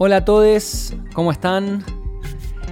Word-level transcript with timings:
Hola 0.00 0.18
a 0.18 0.24
todos, 0.24 0.94
¿cómo 1.12 1.32
están? 1.32 1.82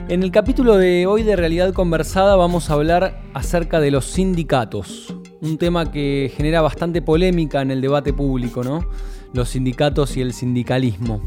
En 0.09 0.23
el 0.23 0.31
capítulo 0.31 0.77
de 0.77 1.09
hoy 1.09 1.25
de 1.25 1.35
Realidad 1.35 1.73
Conversada 1.73 2.37
vamos 2.37 2.71
a 2.71 2.75
hablar 2.75 3.21
acerca 3.35 3.81
de 3.81 3.91
los 3.91 4.05
sindicatos, 4.05 5.13
un 5.41 5.59
tema 5.59 5.91
que 5.91 6.33
genera 6.37 6.61
bastante 6.61 7.03
polémica 7.03 7.63
en 7.63 7.73
el 7.73 7.81
debate 7.81 8.13
público, 8.13 8.63
¿no? 8.63 8.89
Los 9.33 9.49
sindicatos 9.49 10.17
y 10.17 10.21
el 10.21 10.35
sindicalismo. 10.35 11.21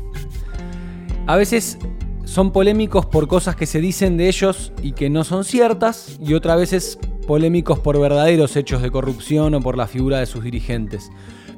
A 1.27 1.35
veces 1.35 1.77
son 2.23 2.53
polémicos 2.53 3.05
por 3.05 3.27
cosas 3.27 3.57
que 3.57 3.65
se 3.65 3.81
dicen 3.81 4.15
de 4.15 4.29
ellos 4.29 4.71
y 4.81 4.93
que 4.93 5.09
no 5.09 5.25
son 5.25 5.43
ciertas, 5.43 6.17
y 6.25 6.33
otras 6.33 6.57
veces 6.57 6.97
polémicos 7.27 7.77
por 7.79 7.99
verdaderos 7.99 8.55
hechos 8.55 8.81
de 8.81 8.89
corrupción 8.89 9.53
o 9.53 9.59
por 9.59 9.75
la 9.75 9.85
figura 9.85 10.19
de 10.19 10.27
sus 10.27 10.45
dirigentes. 10.45 11.11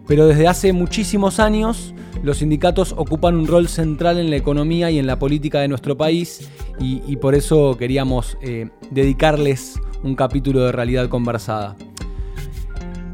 Pero 0.07 0.27
desde 0.27 0.47
hace 0.47 0.73
muchísimos 0.73 1.39
años 1.39 1.93
los 2.23 2.37
sindicatos 2.37 2.93
ocupan 2.97 3.35
un 3.35 3.47
rol 3.47 3.67
central 3.67 4.19
en 4.19 4.29
la 4.29 4.35
economía 4.35 4.91
y 4.91 4.99
en 4.99 5.07
la 5.07 5.17
política 5.17 5.59
de 5.59 5.67
nuestro 5.67 5.97
país 5.97 6.49
y, 6.79 7.15
por 7.17 7.35
eso 7.35 7.77
queríamos 7.77 8.37
eh, 8.41 8.69
dedicarles 8.89 9.79
un 10.03 10.15
capítulo 10.15 10.61
de 10.61 10.71
realidad 10.71 11.09
conversada. 11.09 11.75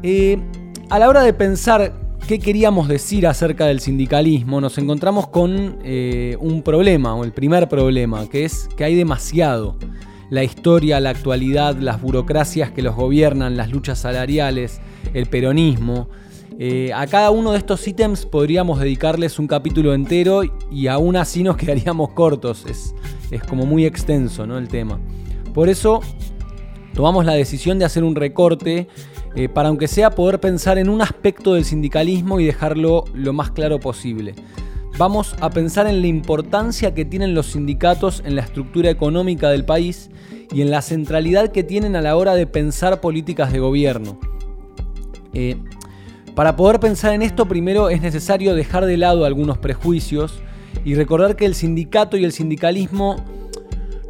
Eh, 0.02 0.38
a 0.88 0.98
la 0.98 1.08
hora 1.08 1.22
de 1.22 1.34
pensar 1.34 1.92
qué 2.26 2.38
queríamos 2.38 2.88
decir 2.88 3.26
acerca 3.26 3.66
del 3.66 3.80
sindicalismo, 3.80 4.60
nos 4.60 4.78
encontramos 4.78 5.28
con 5.28 5.78
eh, 5.82 6.36
un 6.40 6.62
problema, 6.62 7.14
o 7.14 7.24
el 7.24 7.32
primer 7.32 7.68
problema, 7.68 8.28
que 8.28 8.44
es 8.44 8.68
que 8.76 8.84
hay 8.84 8.94
demasiado. 8.94 9.76
La 10.30 10.44
historia, 10.44 11.00
la 11.00 11.10
actualidad, 11.10 11.76
las 11.76 12.00
burocracias 12.00 12.70
que 12.70 12.82
los 12.82 12.94
gobiernan, 12.94 13.56
las 13.56 13.70
luchas 13.70 13.98
salariales, 13.98 14.80
el 15.14 15.26
peronismo, 15.26 16.08
eh, 16.60 16.92
a 16.92 17.06
cada 17.06 17.30
uno 17.30 17.52
de 17.52 17.58
estos 17.58 17.86
ítems 17.86 18.26
podríamos 18.26 18.80
dedicarles 18.80 19.38
un 19.38 19.46
capítulo 19.46 19.94
entero 19.94 20.42
y 20.72 20.88
aún 20.88 21.14
así 21.14 21.44
nos 21.44 21.56
quedaríamos 21.56 22.10
cortos. 22.10 22.66
Es, 22.66 22.94
como 23.48 23.64
muy 23.64 23.86
extenso 23.86 24.44
¿no? 24.44 24.58
el 24.58 24.66
tema. 24.66 24.98
Por 25.54 25.68
eso 25.68 26.00
tomamos 26.94 27.24
la 27.24 27.34
decisión 27.34 27.78
de 27.78 27.84
hacer 27.84 28.02
un 28.02 28.16
recorte 28.16 28.88
eh, 29.36 29.48
para 29.48 29.68
aunque 29.68 29.86
sea 29.86 30.10
poder 30.10 30.40
pensar 30.40 30.78
en 30.78 30.88
un 30.88 31.00
aspecto 31.00 31.54
del 31.54 31.64
sindicalismo 31.64 32.40
y 32.40 32.46
dejarlo 32.46 33.04
lo 33.14 33.32
más 33.32 33.52
claro 33.52 33.78
posible. 33.78 34.34
Vamos 34.98 35.36
a 35.40 35.50
pensar 35.50 35.86
en 35.86 36.00
la 36.00 36.08
importancia 36.08 36.92
que 36.92 37.04
tienen 37.04 37.34
los 37.34 37.52
sindicatos 37.52 38.20
en 38.26 38.34
la 38.34 38.42
estructura 38.42 38.90
económica 38.90 39.48
del 39.48 39.64
país 39.64 40.10
y 40.52 40.62
en 40.62 40.72
la 40.72 40.82
centralidad 40.82 41.52
que 41.52 41.62
tienen 41.62 41.94
a 41.94 42.00
la 42.00 42.16
hora 42.16 42.34
de 42.34 42.48
pensar 42.48 43.00
políticas 43.00 43.52
de 43.52 43.60
gobierno. 43.60 44.18
Eh, 45.34 45.56
para 46.38 46.54
poder 46.54 46.78
pensar 46.78 47.14
en 47.14 47.22
esto, 47.22 47.46
primero 47.48 47.90
es 47.90 48.00
necesario 48.00 48.54
dejar 48.54 48.86
de 48.86 48.96
lado 48.96 49.24
algunos 49.24 49.58
prejuicios 49.58 50.38
y 50.84 50.94
recordar 50.94 51.34
que 51.34 51.44
el 51.44 51.56
sindicato 51.56 52.16
y 52.16 52.24
el 52.24 52.30
sindicalismo 52.30 53.16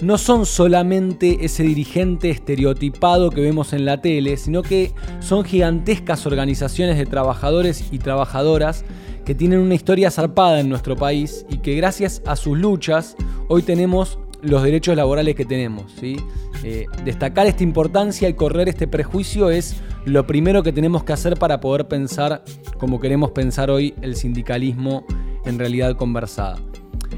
no 0.03 0.19
son 0.19 0.45
solamente 0.45 1.39
ese 1.47 1.62
dirigente 1.62 2.29
estereotipado 2.29 3.31
que 3.31 3.41
vemos 3.41 3.73
en 3.73 3.87
la 3.87 4.03
tele, 4.03 4.37
sino 4.37 4.62
que 4.62 4.93
son 5.20 5.43
gigantescas 5.43 6.27
organizaciones 6.27 6.98
de 6.98 7.07
trabajadores 7.07 7.87
y 7.91 7.98
trabajadoras 7.98 8.85
que 9.25 9.35
tienen 9.35 9.61
una 9.61 9.75
historia 9.75 10.11
zarpada 10.11 10.61
en 10.61 10.69
nuestro 10.69 10.97
país 10.97 11.47
y 11.48 11.61
que 11.61 11.77
gracias 11.77 12.20
a 12.27 12.37
sus 12.37 12.59
luchas 12.59 13.17
hoy 13.48 13.63
tenemos 13.63 14.19
los 14.42 14.62
derechos 14.62 14.97
laborales 14.97 15.34
que 15.34 15.44
tenemos. 15.44 15.92
Eh, 16.03 16.86
destacar 17.05 17.47
esta 17.47 17.62
importancia 17.62 18.28
y 18.28 18.34
correr 18.34 18.69
este 18.69 18.86
prejuicio 18.86 19.50
es 19.50 19.77
lo 20.05 20.27
primero 20.27 20.62
que 20.62 20.72
tenemos 20.72 21.05
que 21.05 21.12
hacer 21.12 21.36
para 21.36 21.61
poder 21.61 21.89
pensar 21.89 22.42
como 22.78 23.00
queremos 23.00 23.30
pensar 23.30 23.70
hoy 23.70 23.95
el 24.03 24.17
sindicalismo 24.17 25.05
en 25.45 25.58
realidad 25.58 25.97
conversada. 25.97 26.58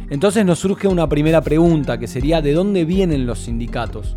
Entonces 0.09 0.45
nos 0.45 0.59
surge 0.59 0.89
una 0.89 1.09
primera 1.09 1.41
pregunta 1.41 1.99
que 1.99 2.07
sería 2.07 2.43
¿de 2.43 2.53
dónde 2.53 2.85
vienen 2.85 3.27
los 3.27 3.41
sindicatos? 3.41 4.17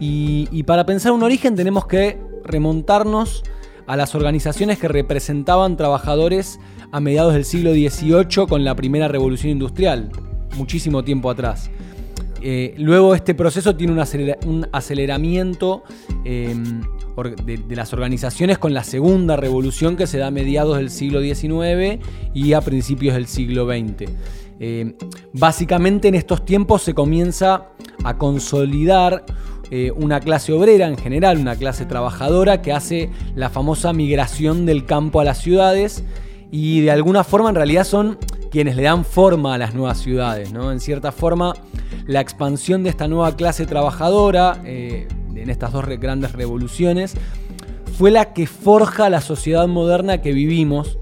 y 0.00 0.62
para 0.62 0.86
pensar 0.86 1.10
un 1.10 1.24
origen 1.24 1.56
tenemos 1.56 1.84
que 1.88 2.20
remontarnos 2.44 3.42
a 3.88 3.96
las 3.96 4.14
organizaciones 4.14 4.78
que 4.78 4.86
representaban 4.86 5.76
trabajadores 5.76 6.60
a 6.92 7.00
mediados 7.00 7.34
del 7.34 7.44
siglo 7.44 7.72
XVIII 7.72 8.46
con 8.48 8.64
la 8.64 8.76
primera 8.76 9.08
revolución 9.08 9.50
industrial, 9.50 10.10
muchísimo 10.58 11.02
tiempo 11.02 11.30
atrás. 11.30 11.70
Eh, 12.40 12.74
luego 12.78 13.14
este 13.14 13.34
proceso 13.34 13.74
tiene 13.74 13.92
un, 13.92 14.68
aceleramiento 14.70 15.82
em, 16.24 16.82
de, 17.44 17.76
las 17.76 17.92
organizaciones 17.92 18.58
con 18.58 18.72
la 18.74 18.84
segunda 18.84 19.36
revolución 19.36 19.96
que 19.96 20.06
se 20.06 20.18
da 20.18 20.28
a 20.28 20.30
mediados 20.30 20.76
del 20.76 20.90
siglo 20.90 21.20
XIX 21.20 21.98
y 22.34 22.52
a 22.52 22.60
principios 22.60 23.14
del 23.14 23.26
siglo 23.26 23.66
XX. 23.66 24.10
Em, 24.60 24.94
básicamente 25.32 26.08
en 26.08 26.14
estos 26.14 26.44
tiempos 26.44 26.82
se 26.82 26.94
comienza 26.94 27.70
a 28.04 28.18
consolidar 28.18 29.24
eh, 29.70 29.92
una 29.94 30.20
clase 30.20 30.52
obrera 30.52 30.86
en 30.86 30.96
general, 30.96 31.38
una 31.38 31.56
clase 31.56 31.86
trabajadora 31.86 32.62
que 32.62 32.72
hace 32.72 33.10
la 33.34 33.50
famosa 33.50 33.92
migración 33.92 34.64
del 34.64 34.86
campo 34.86 35.20
a 35.20 35.24
las 35.24 35.38
ciudades 35.38 36.04
y 36.50 36.80
de 36.80 36.90
alguna 36.90 37.24
forma 37.24 37.50
en 37.50 37.54
realidad 37.54 37.84
son 37.84 38.18
quienes 38.50 38.76
le 38.76 38.82
dan 38.82 39.04
forma 39.04 39.54
a 39.54 39.58
las 39.58 39.74
nuevas 39.74 39.98
ciudades. 39.98 40.52
¿no? 40.52 40.72
En 40.72 40.80
cierta 40.80 41.12
forma, 41.12 41.54
la 42.06 42.20
expansión 42.20 42.82
de 42.82 42.90
esta 42.90 43.08
nueva 43.08 43.36
clase 43.36 43.66
trabajadora, 43.66 44.60
eh, 44.64 45.08
en 45.34 45.50
estas 45.50 45.72
dos 45.72 45.86
grandes 45.86 46.32
revoluciones, 46.32 47.14
fue 47.96 48.10
la 48.10 48.32
que 48.32 48.46
forja 48.46 49.10
la 49.10 49.20
sociedad 49.20 49.66
moderna 49.66 50.20
que 50.20 50.32
vivimos. 50.32 50.98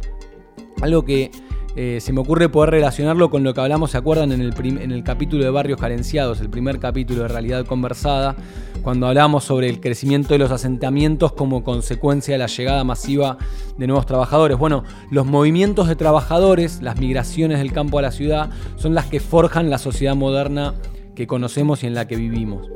Algo 0.83 1.05
que 1.05 1.31
eh, 1.77 1.99
se 2.01 2.15
me 2.15 2.21
ocurre 2.21 2.49
poder 2.49 2.71
relacionarlo 2.71 3.29
con 3.29 3.45
lo 3.45 3.53
que 3.53 3.61
hablamos, 3.61 3.91
¿se 3.91 3.99
acuerdan? 3.99 4.33
En 4.33 4.41
el, 4.41 4.55
en 4.81 4.91
el 4.91 5.05
capítulo 5.05 5.45
de 5.45 5.51
Barrios 5.51 5.79
Carenciados, 5.79 6.41
el 6.41 6.49
primer 6.49 6.79
capítulo 6.79 7.23
de 7.23 7.29
Realidad 7.29 7.67
Conversada, 7.67 8.35
cuando 8.83 9.07
hablamos 9.07 9.45
sobre 9.45 9.69
el 9.69 9.79
crecimiento 9.79 10.31
de 10.33 10.39
los 10.39 10.51
asentamientos 10.51 11.33
como 11.33 11.63
consecuencia 11.63 12.33
de 12.33 12.39
la 12.39 12.47
llegada 12.47 12.83
masiva 12.83 13.37
de 13.77 13.87
nuevos 13.87 14.07
trabajadores. 14.07 14.57
Bueno, 14.57 14.85
los 15.11 15.27
movimientos 15.27 15.87
de 15.87 15.97
trabajadores, 15.97 16.81
las 16.81 16.99
migraciones 16.99 17.59
del 17.59 17.73
campo 17.73 17.99
a 17.99 18.03
la 18.03 18.11
ciudad, 18.11 18.49
son 18.77 18.95
las 18.95 19.05
que 19.07 19.21
forjan 19.21 19.69
la 19.69 19.77
sociedad 19.77 20.15
moderna 20.15 20.73
que 21.15 21.27
conocemos 21.27 21.83
y 21.83 21.89
en 21.89 21.95
la 21.95 22.09
que 22.09 22.17
vivimos. 22.17 22.71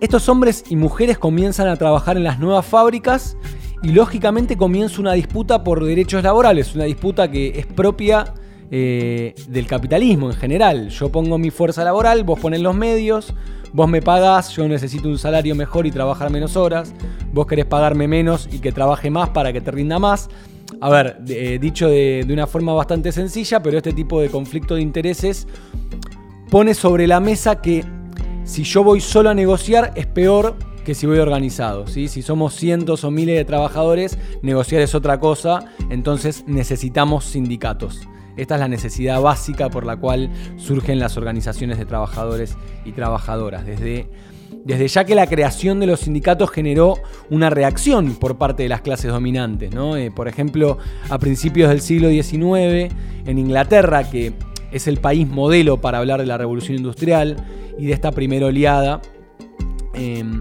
Estos 0.00 0.28
hombres 0.30 0.64
y 0.70 0.76
mujeres 0.76 1.18
comienzan 1.18 1.68
a 1.68 1.76
trabajar 1.76 2.16
en 2.16 2.24
las 2.24 2.38
nuevas 2.38 2.64
fábricas 2.64 3.36
y 3.82 3.92
lógicamente 3.92 4.56
comienza 4.56 5.00
una 5.00 5.12
disputa 5.12 5.62
por 5.62 5.84
derechos 5.84 6.22
laborales, 6.22 6.74
una 6.74 6.84
disputa 6.84 7.30
que 7.30 7.58
es 7.58 7.66
propia 7.66 8.34
eh, 8.70 9.34
del 9.48 9.66
capitalismo 9.66 10.30
en 10.30 10.36
general. 10.36 10.88
Yo 10.88 11.10
pongo 11.10 11.38
mi 11.38 11.50
fuerza 11.50 11.84
laboral, 11.84 12.24
vos 12.24 12.40
pones 12.40 12.60
los 12.60 12.74
medios, 12.74 13.32
vos 13.72 13.88
me 13.88 14.02
pagás, 14.02 14.50
yo 14.50 14.66
necesito 14.68 15.08
un 15.08 15.18
salario 15.18 15.54
mejor 15.54 15.86
y 15.86 15.90
trabajar 15.90 16.30
menos 16.30 16.56
horas, 16.56 16.92
vos 17.32 17.46
querés 17.46 17.66
pagarme 17.66 18.08
menos 18.08 18.48
y 18.50 18.58
que 18.58 18.72
trabaje 18.72 19.10
más 19.10 19.30
para 19.30 19.52
que 19.52 19.60
te 19.60 19.70
rinda 19.70 19.98
más. 19.98 20.28
A 20.80 20.90
ver, 20.90 21.18
eh, 21.28 21.58
dicho 21.60 21.88
de, 21.88 22.24
de 22.26 22.32
una 22.34 22.46
forma 22.46 22.74
bastante 22.74 23.10
sencilla, 23.12 23.62
pero 23.62 23.78
este 23.78 23.92
tipo 23.92 24.20
de 24.20 24.28
conflicto 24.28 24.74
de 24.74 24.82
intereses 24.82 25.46
pone 26.50 26.74
sobre 26.74 27.06
la 27.06 27.20
mesa 27.20 27.60
que 27.60 27.84
si 28.44 28.64
yo 28.64 28.82
voy 28.82 29.00
solo 29.00 29.30
a 29.30 29.34
negociar 29.34 29.92
es 29.94 30.06
peor 30.06 30.56
que 30.88 30.94
si 30.94 31.06
voy 31.06 31.18
organizado. 31.18 31.86
¿sí? 31.86 32.08
Si 32.08 32.22
somos 32.22 32.54
cientos 32.54 33.04
o 33.04 33.10
miles 33.10 33.36
de 33.36 33.44
trabajadores, 33.44 34.18
negociar 34.40 34.80
es 34.80 34.94
otra 34.94 35.20
cosa, 35.20 35.66
entonces 35.90 36.44
necesitamos 36.46 37.26
sindicatos. 37.26 38.08
Esta 38.38 38.54
es 38.54 38.60
la 38.60 38.68
necesidad 38.68 39.20
básica 39.20 39.68
por 39.68 39.84
la 39.84 39.98
cual 39.98 40.30
surgen 40.56 40.98
las 40.98 41.18
organizaciones 41.18 41.76
de 41.76 41.84
trabajadores 41.84 42.56
y 42.86 42.92
trabajadoras. 42.92 43.66
Desde, 43.66 44.08
desde 44.64 44.88
ya 44.88 45.04
que 45.04 45.14
la 45.14 45.26
creación 45.26 45.78
de 45.78 45.88
los 45.88 46.00
sindicatos 46.00 46.50
generó 46.50 46.94
una 47.28 47.50
reacción 47.50 48.14
por 48.14 48.38
parte 48.38 48.62
de 48.62 48.70
las 48.70 48.80
clases 48.80 49.12
dominantes. 49.12 49.70
Eh, 49.74 50.10
por 50.16 50.26
ejemplo, 50.26 50.78
a 51.10 51.18
principios 51.18 51.68
del 51.68 51.82
siglo 51.82 52.08
XIX, 52.08 52.94
en 53.26 53.38
Inglaterra, 53.38 54.08
que 54.08 54.32
es 54.72 54.88
el 54.88 54.96
país 54.96 55.28
modelo 55.28 55.82
para 55.82 55.98
hablar 55.98 56.20
de 56.20 56.26
la 56.26 56.38
revolución 56.38 56.78
industrial 56.78 57.36
y 57.78 57.84
de 57.84 57.92
esta 57.92 58.10
primera 58.10 58.46
oleada, 58.46 59.02
em, 59.92 60.40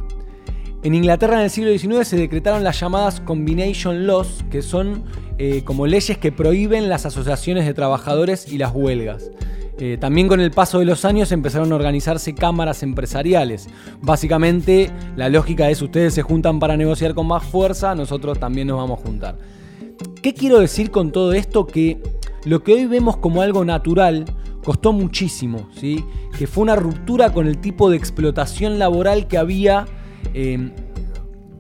en 0.84 0.94
Inglaterra 0.94 1.38
en 1.38 1.46
el 1.46 1.50
siglo 1.50 1.76
XIX 1.78 2.08
se 2.08 2.18
decretaron 2.18 2.64
las 2.64 2.80
llamadas 2.80 3.20
combination 3.22 4.06
laws, 4.06 4.46
que 4.52 4.62
son 4.62 5.04
eh, 5.38 5.64
como 5.64 5.88
leyes 5.88 6.18
que 6.18 6.32
prohíben 6.32 6.90
las 6.90 7.06
asociaciones 7.06 7.66
de 7.66 7.74
trabajadores 7.74 8.52
y 8.52 8.58
las 8.58 8.74
huelgas. 8.74 9.32
Eh, 9.80 9.98
también 10.00 10.28
con 10.28 10.40
el 10.40 10.50
paso 10.50 10.80
de 10.80 10.86
los 10.86 11.06
años 11.06 11.32
empezaron 11.32 11.72
a 11.72 11.76
organizarse 11.76 12.34
cámaras 12.34 12.82
empresariales. 12.82 13.68
Básicamente 14.02 14.92
la 15.16 15.30
lógica 15.30 15.70
es 15.70 15.82
ustedes 15.82 16.14
se 16.14 16.24
juntan 16.24 16.60
para 16.60 16.78
negociar 16.78 17.14
con 17.14 17.28
más 17.28 17.44
fuerza, 17.44 17.94
nosotros 17.94 18.40
también 18.40 18.68
nos 18.68 18.78
vamos 18.78 19.00
a 19.00 19.04
juntar. 19.04 19.38
¿Qué 20.22 20.34
quiero 20.34 20.60
decir 20.60 20.90
con 20.90 21.12
todo 21.12 21.34
esto? 21.34 21.68
Que 21.68 22.02
lo 22.46 22.64
que 22.64 22.74
hoy 22.74 22.86
vemos 22.86 23.18
como 23.18 23.42
algo 23.42 23.66
natural 23.66 24.26
costó 24.64 24.94
muchísimo, 24.94 25.70
¿sí? 25.80 26.04
que 26.38 26.48
fue 26.48 26.64
una 26.64 26.76
ruptura 26.76 27.32
con 27.32 27.48
el 27.48 27.60
tipo 27.60 27.90
de 27.90 27.98
explotación 27.98 28.80
laboral 28.80 29.28
que 29.28 29.38
había 29.38 29.86
Em, 30.34 30.72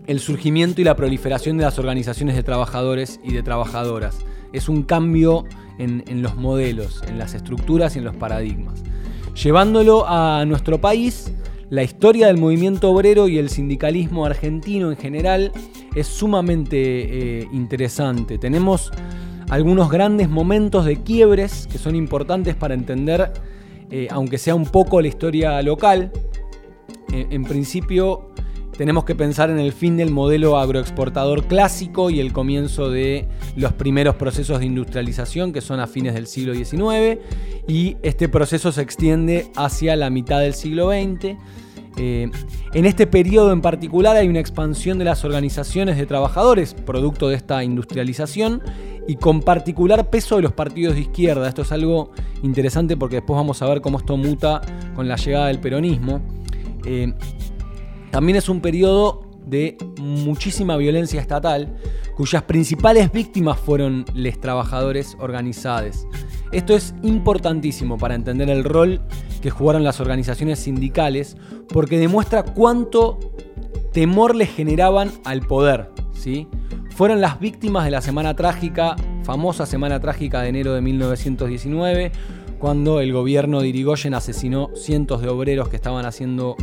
el 0.07 0.19
surgimiento 0.21 0.79
y 0.81 0.85
la 0.85 0.95
proliferación 0.95 1.57
de 1.57 1.65
las 1.65 1.77
organizaciones 1.77 2.35
de 2.35 2.43
trabajadores 2.43 3.19
y 3.23 3.33
de 3.33 3.43
trabajadoras. 3.43 4.17
Es 4.53 4.69
un 4.69 4.83
cambio 4.83 5.43
en, 5.77 6.23
los 6.23 6.35
modelos, 6.35 7.03
en 7.07 7.19
las 7.19 7.33
estructuras 7.33 7.95
y 7.95 7.99
en 7.99 8.05
los 8.05 8.15
paradigmas. 8.15 8.81
Llevándolo 9.41 10.05
a 10.07 10.45
nuestro 10.45 10.79
país, 10.79 11.31
la 11.69 11.83
historia 11.83 12.27
del 12.27 12.37
movimiento 12.37 12.89
obrero 12.89 13.27
y 13.27 13.37
el 13.37 13.49
sindicalismo 13.49 14.25
argentino 14.25 14.89
en 14.89 14.97
general 14.97 15.51
es 15.93 16.07
sumamente 16.07 17.41
eh, 17.41 17.47
interesante. 17.51 18.37
Tenemos 18.37 18.91
algunos 19.49 19.91
grandes 19.91 20.29
momentos 20.29 20.85
de 20.85 21.03
quiebres 21.03 21.67
que 21.69 21.77
son 21.77 21.95
importantes 21.95 22.55
para 22.55 22.73
entender, 22.73 23.33
eh, 23.91 24.07
aunque 24.09 24.37
sea 24.37 24.55
un 24.55 24.65
poco 24.65 25.01
la 25.01 25.09
historia 25.09 25.61
local. 25.61 26.11
Eh, 27.13 27.27
en 27.29 27.43
principio, 27.43 28.31
tenemos 28.77 29.05
que 29.05 29.15
pensar 29.15 29.49
en 29.49 29.59
el 29.59 29.73
fin 29.73 29.97
del 29.97 30.11
modelo 30.11 30.57
agroexportador 30.57 31.45
clásico 31.45 32.09
y 32.09 32.19
el 32.19 32.31
comienzo 32.31 32.89
de 32.89 33.27
los 33.55 33.73
primeros 33.73 34.15
procesos 34.15 34.59
de 34.59 34.67
industrialización 34.67 35.51
que 35.51 35.61
son 35.61 35.79
a 35.79 35.87
fines 35.87 36.13
del 36.13 36.27
siglo 36.27 36.53
XIX 36.53 37.19
y 37.67 37.97
este 38.03 38.29
proceso 38.29 38.71
se 38.71 38.81
extiende 38.83 39.51
hacia 39.55 39.95
la 39.95 40.09
mitad 40.09 40.39
del 40.39 40.53
siglo 40.53 40.89
XX. 40.91 41.35
Eh, 41.99 42.29
en 42.73 42.85
este 42.85 43.07
periodo 43.07 43.51
en 43.51 43.61
particular 43.61 44.15
hay 44.15 44.27
una 44.27 44.39
expansión 44.39 44.99
de 44.99 45.05
las 45.05 45.25
organizaciones 45.25 45.97
de 45.97 46.05
trabajadores, 46.05 46.75
producto 46.75 47.29
de 47.29 47.35
esta 47.35 47.63
industrialización, 47.63 48.61
y 49.07 49.15
con 49.15 49.41
particular 49.41 50.09
peso 50.11 50.35
de 50.35 50.43
los 50.43 50.51
partidos 50.51 50.93
de 50.93 51.01
izquierda. 51.01 51.47
Esto 51.47 51.63
es 51.63 51.71
algo 51.71 52.11
interesante 52.43 52.95
porque 52.95 53.15
después 53.15 53.37
vamos 53.37 53.61
a 53.61 53.67
ver 53.67 53.81
cómo 53.81 53.97
esto 53.97 54.17
muta 54.17 54.61
con 54.95 55.07
la 55.07 55.15
llegada 55.15 55.47
del 55.47 55.59
peronismo. 55.59 56.21
Eh, 56.85 57.13
también 58.11 58.37
es 58.37 58.49
un 58.49 58.61
periodo 58.61 59.21
de 59.45 59.77
muchísima 59.97 60.75
violencia 60.77 61.21
estatal, 61.21 61.77
cuyas 62.15 62.43
principales 62.43 63.11
víctimas 63.11 63.59
fueron 63.59 64.05
los 64.13 64.39
trabajadores 64.39 65.15
organizados. 65.19 66.05
Esto 66.51 66.75
es 66.75 66.93
importantísimo 67.03 67.97
para 67.97 68.15
entender 68.15 68.49
el 68.49 68.63
rol 68.63 69.01
que 69.41 69.49
jugaron 69.49 69.83
las 69.83 69.99
organizaciones 69.99 70.59
sindicales, 70.59 71.37
porque 71.69 71.97
demuestra 71.97 72.43
cuánto 72.43 73.19
temor 73.93 74.35
les 74.35 74.49
generaban 74.49 75.11
al 75.23 75.41
poder. 75.41 75.91
¿sí? 76.13 76.47
Fueron 76.95 77.21
las 77.21 77.39
víctimas 77.39 77.85
de 77.85 77.91
la 77.91 78.01
Semana 78.01 78.35
Trágica, 78.35 78.95
famosa 79.23 79.65
Semana 79.65 79.99
Trágica 79.99 80.41
de 80.41 80.49
enero 80.49 80.73
de 80.73 80.81
1919, 80.81 82.11
cuando 82.59 82.99
el 82.99 83.13
gobierno 83.13 83.61
de 83.61 83.69
Irigoyen 83.69 84.13
asesinó 84.13 84.69
cientos 84.75 85.21
de 85.21 85.29
obreros 85.29 85.69
que 85.69 85.75
estaban 85.75 86.05
haciendo 86.05 86.55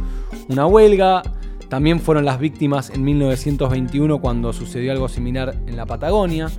una 0.48 0.66
huelga. 0.66 1.22
También 1.68 2.00
fueron 2.00 2.24
las 2.24 2.38
víctimas 2.38 2.90
en 2.90 3.02
1921 3.04 4.20
cuando 4.20 4.52
sucedió 4.52 4.92
algo 4.92 5.08
similar 5.08 5.56
en 5.66 5.76
la 5.76 5.86
Patagonia. 5.86 6.50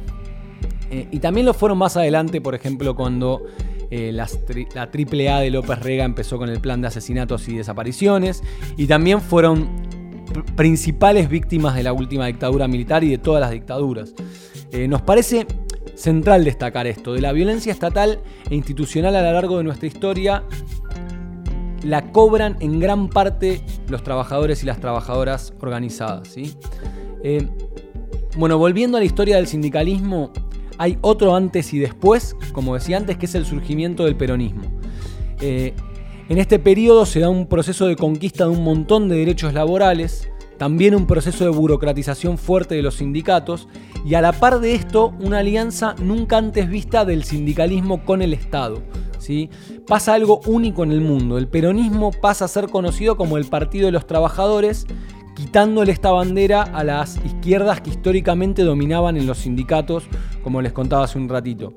Eh, 0.90 1.08
y 1.12 1.20
también 1.20 1.46
lo 1.46 1.54
fueron 1.54 1.78
más 1.78 1.98
adelante, 1.98 2.42
por 2.42 2.56
ejemplo, 2.56 2.96
cuando 2.96 3.44
eh, 3.92 4.12
la 4.12 4.24
AAA 4.26 5.40
de 5.42 5.50
López 5.52 5.80
Rega 5.80 6.06
empezó 6.06 6.38
con 6.38 6.50
el 6.50 6.60
plan 6.60 6.82
de 6.82 6.88
asesinatos 6.88 7.48
y 7.48 7.58
desapariciones. 7.58 8.44
Y 8.78 8.88
también 8.88 9.22
fueron 9.22 9.70
principales 10.56 11.30
víctimas 11.30 11.76
de 11.76 11.84
la 11.84 11.94
última 11.94 12.28
dictadura 12.28 12.68
militar 12.68 13.04
y 13.04 13.10
de 13.10 13.18
todas 13.18 13.42
las 13.42 13.52
dictaduras. 13.52 14.14
Eh, 14.72 14.88
nos 14.88 15.02
parece 15.02 15.46
central 15.96 16.44
destacar 16.44 16.88
esto, 16.88 17.14
de 17.14 17.22
la 17.22 17.32
violencia 17.32 17.72
estatal 17.72 18.20
e 18.50 18.56
institucional 18.56 19.16
a 19.16 19.22
lo 19.22 19.32
largo 19.32 19.58
de 19.58 19.64
nuestra 19.64 19.88
historia, 19.88 20.44
la 21.84 22.12
cobran 22.12 22.58
en 22.60 22.80
gran 22.80 23.10
parte 23.10 23.62
los 23.90 24.04
trabajadores 24.04 24.64
y 24.64 24.66
las 24.66 24.80
trabajadoras 24.80 25.54
organizadas. 25.60 26.28
¿sí? 26.30 26.54
Eh, 27.24 27.48
bueno, 28.38 28.58
volviendo 28.58 28.98
a 28.98 29.00
la 29.00 29.06
historia 29.06 29.38
del 29.38 29.48
sindicalismo, 29.48 30.32
hay 30.78 30.98
otro 31.02 31.36
antes 31.36 31.74
y 31.74 31.80
después, 31.80 32.36
como 32.52 32.74
decía 32.74 32.98
antes, 32.98 33.18
que 33.18 33.28
es 33.28 33.36
el 33.36 33.46
surgimiento 33.46 34.06
del 34.06 34.16
peronismo. 34.16 34.64
Eh, 35.40 35.74
en 36.28 36.38
este 36.38 36.60
periodo 36.60 37.06
se 37.06 37.20
da 37.20 37.30
un 37.30 37.48
proceso 37.48 37.86
de 37.88 37.96
conquista 37.96 38.46
de 38.46 38.50
un 38.50 38.64
montón 38.64 39.08
de 39.08 39.18
derechos 39.18 39.54
laborales, 39.54 40.30
también 40.58 40.96
un 40.96 41.06
proceso 41.06 41.44
de 41.44 41.50
burocratización 41.50 42.38
fuerte 42.38 42.76
de 42.76 42.82
los 42.82 42.96
sindicatos 42.96 43.68
y 44.06 44.16
a 44.16 44.22
la 44.22 44.32
par 44.32 44.60
de 44.60 44.76
esto 44.76 45.14
una 45.20 45.40
alianza 45.40 45.96
nunca 46.02 46.38
antes 46.38 46.70
vista 46.70 47.06
del 47.06 47.24
sindicalismo 47.24 48.06
con 48.06 48.22
el 48.22 48.34
Estado. 48.34 48.82
¿sí? 49.20 49.50
Pasa 49.88 50.14
algo 50.14 50.42
único 50.46 50.84
en 50.84 50.92
el 50.92 51.02
mundo, 51.02 51.38
el 51.38 51.48
peronismo 51.48 52.12
pasa 52.12 52.46
a 52.46 52.50
ser 52.50 52.70
conocido 52.70 53.18
como 53.18 53.38
el 53.38 53.46
Partido 53.46 53.88
de 53.88 53.92
los 53.92 54.08
Trabajadores, 54.08 54.86
quitándole 55.36 55.92
esta 55.92 56.12
bandera 56.12 56.62
a 56.62 56.84
las 56.84 57.18
izquierdas 57.26 57.82
que 57.82 57.90
históricamente 57.90 58.64
dominaban 58.64 59.18
en 59.18 59.28
los 59.28 59.40
sindicatos, 59.40 60.06
como 60.44 60.62
les 60.62 60.72
contaba 60.72 61.04
hace 61.04 61.18
un 61.18 61.28
ratito. 61.28 61.74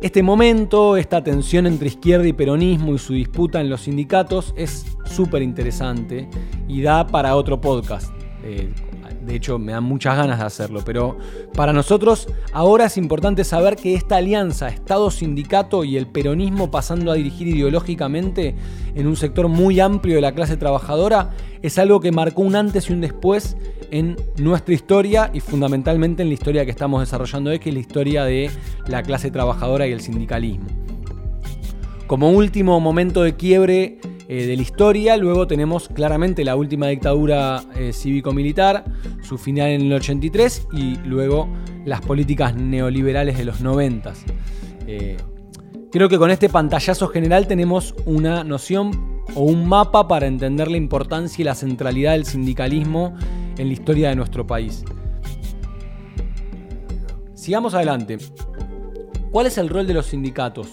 Este 0.00 0.22
momento, 0.22 0.96
esta 0.96 1.22
tensión 1.22 1.66
entre 1.66 1.88
izquierda 1.88 2.26
y 2.26 2.32
peronismo 2.32 2.94
y 2.94 2.98
su 2.98 3.12
disputa 3.12 3.60
en 3.60 3.68
los 3.68 3.82
sindicatos 3.82 4.54
es 4.56 4.86
súper 5.04 5.42
interesante 5.42 6.26
y 6.70 6.82
da 6.82 7.06
para 7.06 7.34
otro 7.36 7.60
podcast. 7.60 8.12
Eh, 8.44 8.72
de 9.20 9.36
hecho, 9.36 9.58
me 9.58 9.72
dan 9.72 9.84
muchas 9.84 10.16
ganas 10.16 10.38
de 10.38 10.44
hacerlo, 10.44 10.82
pero 10.84 11.18
para 11.54 11.72
nosotros 11.72 12.28
ahora 12.52 12.86
es 12.86 12.96
importante 12.96 13.44
saber 13.44 13.76
que 13.76 13.94
esta 13.94 14.16
alianza 14.16 14.68
Estado-Sindicato 14.68 15.84
y 15.84 15.96
el 15.96 16.06
peronismo 16.06 16.70
pasando 16.70 17.12
a 17.12 17.14
dirigir 17.14 17.48
ideológicamente 17.48 18.54
en 18.94 19.06
un 19.06 19.16
sector 19.16 19.48
muy 19.48 19.78
amplio 19.80 20.14
de 20.14 20.22
la 20.22 20.32
clase 20.32 20.56
trabajadora 20.56 21.30
es 21.60 21.78
algo 21.78 22.00
que 22.00 22.12
marcó 22.12 22.42
un 22.42 22.56
antes 22.56 22.88
y 22.88 22.94
un 22.94 23.02
después 23.02 23.56
en 23.90 24.16
nuestra 24.38 24.72
historia 24.72 25.30
y 25.34 25.40
fundamentalmente 25.40 26.22
en 26.22 26.28
la 26.28 26.34
historia 26.34 26.64
que 26.64 26.70
estamos 26.70 27.00
desarrollando 27.00 27.50
hoy, 27.50 27.58
que 27.58 27.70
es 27.70 27.74
la 27.74 27.80
historia 27.80 28.24
de 28.24 28.50
la 28.86 29.02
clase 29.02 29.30
trabajadora 29.30 29.86
y 29.86 29.92
el 29.92 30.00
sindicalismo. 30.00 30.66
Como 32.06 32.30
último 32.30 32.80
momento 32.80 33.22
de 33.22 33.36
quiebre 33.36 33.98
eh, 34.32 34.46
de 34.46 34.54
la 34.54 34.62
historia, 34.62 35.16
luego 35.16 35.48
tenemos 35.48 35.88
claramente 35.88 36.44
la 36.44 36.54
última 36.54 36.86
dictadura 36.86 37.64
eh, 37.74 37.92
cívico-militar, 37.92 38.84
su 39.22 39.38
final 39.38 39.70
en 39.70 39.80
el 39.80 39.92
83 39.92 40.68
y 40.72 40.94
luego 40.98 41.48
las 41.84 42.00
políticas 42.00 42.54
neoliberales 42.54 43.36
de 43.36 43.44
los 43.44 43.60
90. 43.60 44.12
Eh, 44.86 45.16
creo 45.90 46.08
que 46.08 46.16
con 46.16 46.30
este 46.30 46.48
pantallazo 46.48 47.08
general 47.08 47.48
tenemos 47.48 47.92
una 48.06 48.44
noción 48.44 49.24
o 49.34 49.42
un 49.42 49.66
mapa 49.66 50.06
para 50.06 50.28
entender 50.28 50.70
la 50.70 50.76
importancia 50.76 51.42
y 51.42 51.44
la 51.44 51.56
centralidad 51.56 52.12
del 52.12 52.24
sindicalismo 52.24 53.16
en 53.58 53.66
la 53.66 53.72
historia 53.72 54.10
de 54.10 54.14
nuestro 54.14 54.46
país. 54.46 54.84
Sigamos 57.34 57.74
adelante. 57.74 58.18
¿Cuál 59.32 59.46
es 59.46 59.58
el 59.58 59.68
rol 59.68 59.88
de 59.88 59.94
los 59.94 60.06
sindicatos? 60.06 60.68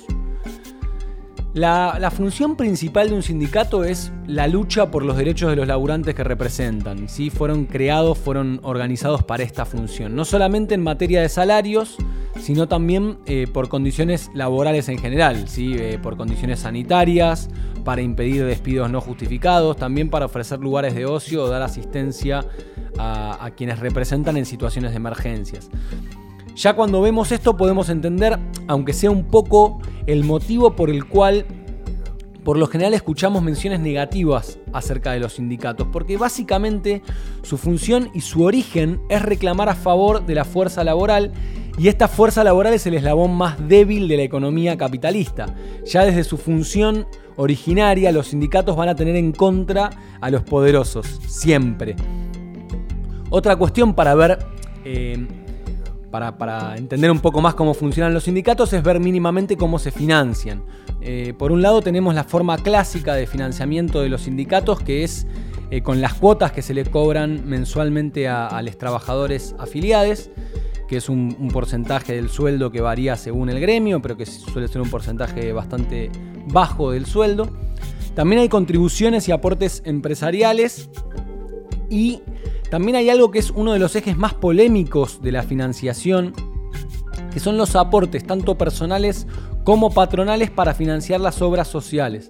La, 1.57 2.11
función 2.11 2.55
principal 2.55 3.09
de 3.09 3.15
un 3.15 3.23
sindicato 3.23 3.83
es 3.83 4.11
la 4.27 4.45
lucha 4.45 4.91
por 4.91 5.03
los 5.03 5.17
derechos 5.17 5.49
de 5.49 5.55
los 5.55 5.67
laburantes 5.67 6.13
que 6.13 6.23
representan. 6.23 7.09
¿sí? 7.09 7.31
Fueron 7.31 7.65
creados, 7.65 8.19
fueron 8.19 8.59
organizados 8.61 9.23
para 9.23 9.41
esta 9.41 9.65
función. 9.65 10.15
No 10.15 10.23
solamente 10.23 10.75
en 10.75 10.83
materia 10.83 11.19
de 11.19 11.29
salarios, 11.29 11.97
sino 12.39 12.67
también 12.67 13.17
eh, 13.25 13.47
por 13.51 13.69
condiciones 13.69 14.29
laborales 14.35 14.87
en 14.89 14.99
general, 14.99 15.47
¿sí? 15.47 15.73
Eh, 15.75 15.97
por 15.99 16.15
condiciones 16.15 16.59
sanitarias, 16.59 17.49
para 17.83 18.03
impedir 18.03 18.45
despidos 18.45 18.91
no 18.91 19.01
justificados, 19.01 19.77
también 19.77 20.11
para 20.11 20.27
ofrecer 20.27 20.59
lugares 20.59 20.93
de 20.93 21.07
ocio 21.07 21.45
o 21.45 21.49
dar 21.49 21.63
asistencia 21.63 22.45
a, 22.99 23.49
quienes 23.57 23.79
representan 23.79 24.37
en 24.37 24.45
situaciones 24.45 24.91
de 24.91 24.97
emergencias. 24.97 25.71
Ya 26.57 26.73
cuando 26.73 27.01
vemos 27.01 27.31
esto 27.31 27.55
podemos 27.55 27.87
entender, 27.89 28.39
aunque 28.67 28.91
sea 28.91 29.11
un 29.11 29.25
poco, 29.25 29.79
el 30.07 30.23
motivo 30.23 30.75
por 30.75 30.89
el 30.89 31.05
cual 31.05 31.45
por 32.43 32.57
lo 32.57 32.65
general 32.65 32.95
escuchamos 32.95 33.43
menciones 33.43 33.79
negativas 33.79 34.57
acerca 34.73 35.11
de 35.11 35.19
los 35.19 35.33
sindicatos, 35.33 35.87
porque 35.93 36.17
básicamente 36.17 37.03
su 37.43 37.59
función 37.59 38.09
y 38.15 38.21
su 38.21 38.41
origen 38.41 38.99
es 39.07 39.21
reclamar 39.21 39.69
a 39.69 39.75
favor 39.75 40.25
de 40.25 40.33
la 40.33 40.45
fuerza 40.45 40.83
laboral 40.83 41.31
y 41.77 41.89
esta 41.89 42.07
fuerza 42.07 42.43
laboral 42.43 42.73
es 42.73 42.87
el 42.87 42.95
eslabón 42.95 43.35
más 43.35 43.67
débil 43.67 44.07
de 44.07 44.17
la 44.17 44.23
economía 44.23 44.77
capitalista. 44.77 45.53
Ya 45.85 46.05
desde 46.05 46.23
su 46.23 46.37
función 46.37 47.05
originaria 47.35 48.11
los 48.11 48.29
sindicatos 48.29 48.75
van 48.75 48.89
a 48.89 48.95
tener 48.95 49.15
en 49.15 49.31
contra 49.31 49.91
a 50.19 50.31
los 50.31 50.41
poderosos, 50.41 51.05
siempre. 51.27 51.95
Otra 53.29 53.57
cuestión 53.57 53.93
para 53.93 54.15
ver, 54.15 54.39
eh, 54.85 55.27
para, 56.11 56.77
entender 56.77 57.11
un 57.11 57.19
poco 57.19 57.41
más 57.41 57.55
cómo 57.55 57.73
funcionan 57.73 58.13
los 58.13 58.23
sindicatos, 58.23 58.73
es 58.73 58.83
ver 58.83 58.99
mínimamente 58.99 59.57
cómo 59.57 59.79
se 59.79 59.91
financian. 59.91 60.63
Eh, 61.01 61.33
por 61.37 61.51
un 61.51 61.61
lado 61.61 61.81
tenemos 61.81 62.15
la 62.15 62.23
forma 62.23 62.57
clásica 62.57 63.13
de 63.13 63.27
financiamiento 63.27 64.01
de 64.01 64.09
los 64.09 64.21
sindicatos, 64.21 64.81
que 64.81 65.03
es 65.03 65.27
eh, 65.69 65.81
con 65.81 66.01
las 66.01 66.13
cuotas 66.13 66.51
que 66.51 66.61
se 66.61 66.73
le 66.73 66.85
cobran 66.85 67.47
mensualmente 67.47 68.27
a, 68.27 68.61
los 68.61 68.77
trabajadores 68.77 69.53
afiliados, 69.59 70.29
que 70.87 70.97
es 70.97 71.09
un, 71.09 71.49
porcentaje 71.51 72.13
del 72.13 72.29
sueldo 72.29 72.71
que 72.71 72.79
varía 72.79 73.17
según 73.17 73.49
el 73.49 73.59
gremio, 73.59 74.01
pero 74.01 74.15
que 74.15 74.25
suele 74.25 74.69
ser 74.69 74.81
un 74.81 74.89
porcentaje 74.89 75.51
bastante 75.51 76.09
bajo 76.47 76.91
del 76.91 77.05
sueldo. 77.05 77.49
También 78.15 78.41
hay 78.41 78.49
contribuciones 78.49 79.27
y 79.27 79.31
aportes 79.31 79.83
empresariales 79.85 80.89
y 81.89 82.21
también 82.69 82.97
hay 82.97 83.09
algo 83.09 83.31
que 83.31 83.39
es 83.39 83.51
uno 83.51 83.73
de 83.73 83.79
los 83.79 83.95
ejes 83.95 84.17
más 84.17 84.33
polémicos 84.33 85.21
de 85.21 85.31
la 85.31 85.43
financiación, 85.43 86.33
que 87.31 87.39
son 87.39 87.57
los 87.57 87.75
aportes 87.75 88.25
tanto 88.25 88.57
personales 88.57 89.27
como 89.63 89.91
patronales 89.91 90.49
para 90.49 90.73
financiar 90.73 91.21
las 91.21 91.41
obras 91.41 91.67
sociales. 91.67 92.27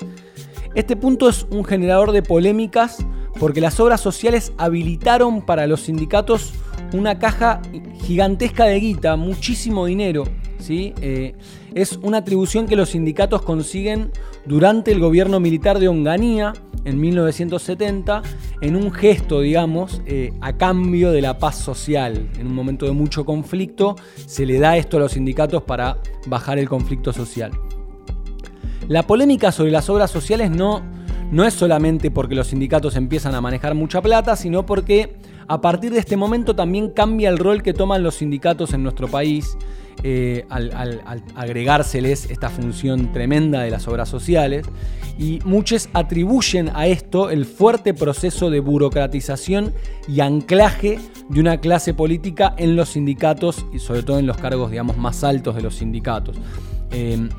Este 0.75 0.95
punto 0.95 1.29
es 1.29 1.47
un 1.49 1.63
generador 1.63 2.11
de 2.11 2.21
polémicas 2.21 2.97
porque 3.39 3.61
las 3.61 3.79
obras 3.79 4.01
sociales 4.01 4.53
habilitaron 4.57 5.45
para 5.45 5.67
los 5.67 5.81
sindicatos 5.81 6.53
una 6.93 7.19
caja 7.19 7.61
gigantesca 8.01 8.65
de 8.65 8.79
guita, 8.79 9.15
muchísimo 9.15 9.85
dinero. 9.85 10.23
¿sí? 10.59 10.93
Eh, 11.01 11.35
es 11.73 11.97
una 12.01 12.17
atribución 12.17 12.67
que 12.67 12.75
los 12.75 12.89
sindicatos 12.89 13.41
consiguen 13.41 14.11
durante 14.45 14.91
el 14.91 14.99
gobierno 14.99 15.39
militar 15.39 15.79
de 15.79 15.87
Onganía 15.87 16.53
en 16.87 16.99
1970 16.99 18.21
en 18.61 18.75
un 18.75 18.91
gesto, 18.91 19.41
digamos, 19.41 20.01
eh, 20.05 20.33
a 20.39 20.53
cambio 20.53 21.11
de 21.11 21.21
la 21.21 21.37
paz 21.37 21.57
social. 21.57 22.29
En 22.39 22.47
un 22.47 22.55
momento 22.55 22.85
de 22.85 22.93
mucho 22.93 23.25
conflicto 23.25 23.95
se 24.15 24.45
le 24.45 24.57
da 24.57 24.77
esto 24.77 24.97
a 24.97 25.01
los 25.01 25.11
sindicatos 25.11 25.63
para 25.63 25.97
bajar 26.27 26.57
el 26.57 26.69
conflicto 26.69 27.11
social. 27.11 27.51
La 28.87 29.03
polémica 29.03 29.51
sobre 29.51 29.71
las 29.71 29.89
obras 29.89 30.09
sociales 30.09 30.49
no, 30.49 30.81
no 31.29 31.43
es 31.43 31.53
solamente 31.53 32.09
porque 32.09 32.35
los 32.35 32.47
sindicatos 32.47 32.95
empiezan 32.95 33.35
a 33.35 33.41
manejar 33.41 33.75
mucha 33.75 34.01
plata, 34.01 34.37
sino 34.37 34.65
porque 34.65 35.17
a 35.47 35.61
partir 35.61 35.91
de 35.93 35.99
este 35.99 36.17
momento 36.17 36.55
también 36.55 36.89
cambia 36.89 37.29
el 37.29 37.37
rol 37.37 37.63
que 37.63 37.73
toman 37.73 38.03
los 38.03 38.15
sindicatos 38.15 38.73
en 38.73 38.83
nuestro 38.83 39.07
país 39.07 39.57
eh, 40.03 40.45
al, 40.49 41.01
agregárseles 41.35 42.29
esta 42.29 42.49
función 42.49 43.11
tremenda 43.11 43.61
de 43.61 43.71
las 43.71 43.87
obras 43.87 44.09
sociales. 44.09 44.65
Y 45.17 45.39
muchos 45.45 45.89
atribuyen 45.93 46.69
a 46.75 46.85
esto 46.85 47.31
el 47.31 47.45
fuerte 47.45 47.95
proceso 47.95 48.51
de 48.51 48.59
burocratización 48.59 49.73
y 50.07 50.19
anclaje 50.19 50.99
de 51.29 51.39
una 51.39 51.57
clase 51.59 51.95
política 51.95 52.53
en 52.57 52.75
los 52.75 52.89
sindicatos 52.89 53.65
y 53.73 53.79
sobre 53.79 54.03
todo 54.03 54.19
en 54.19 54.27
los 54.27 54.37
cargos 54.37 54.69
digamos, 54.69 54.97
más 54.97 55.23
altos 55.23 55.55
de 55.55 55.63
los 55.63 55.75
sindicatos. 55.75 56.37
Eh, 56.91 57.29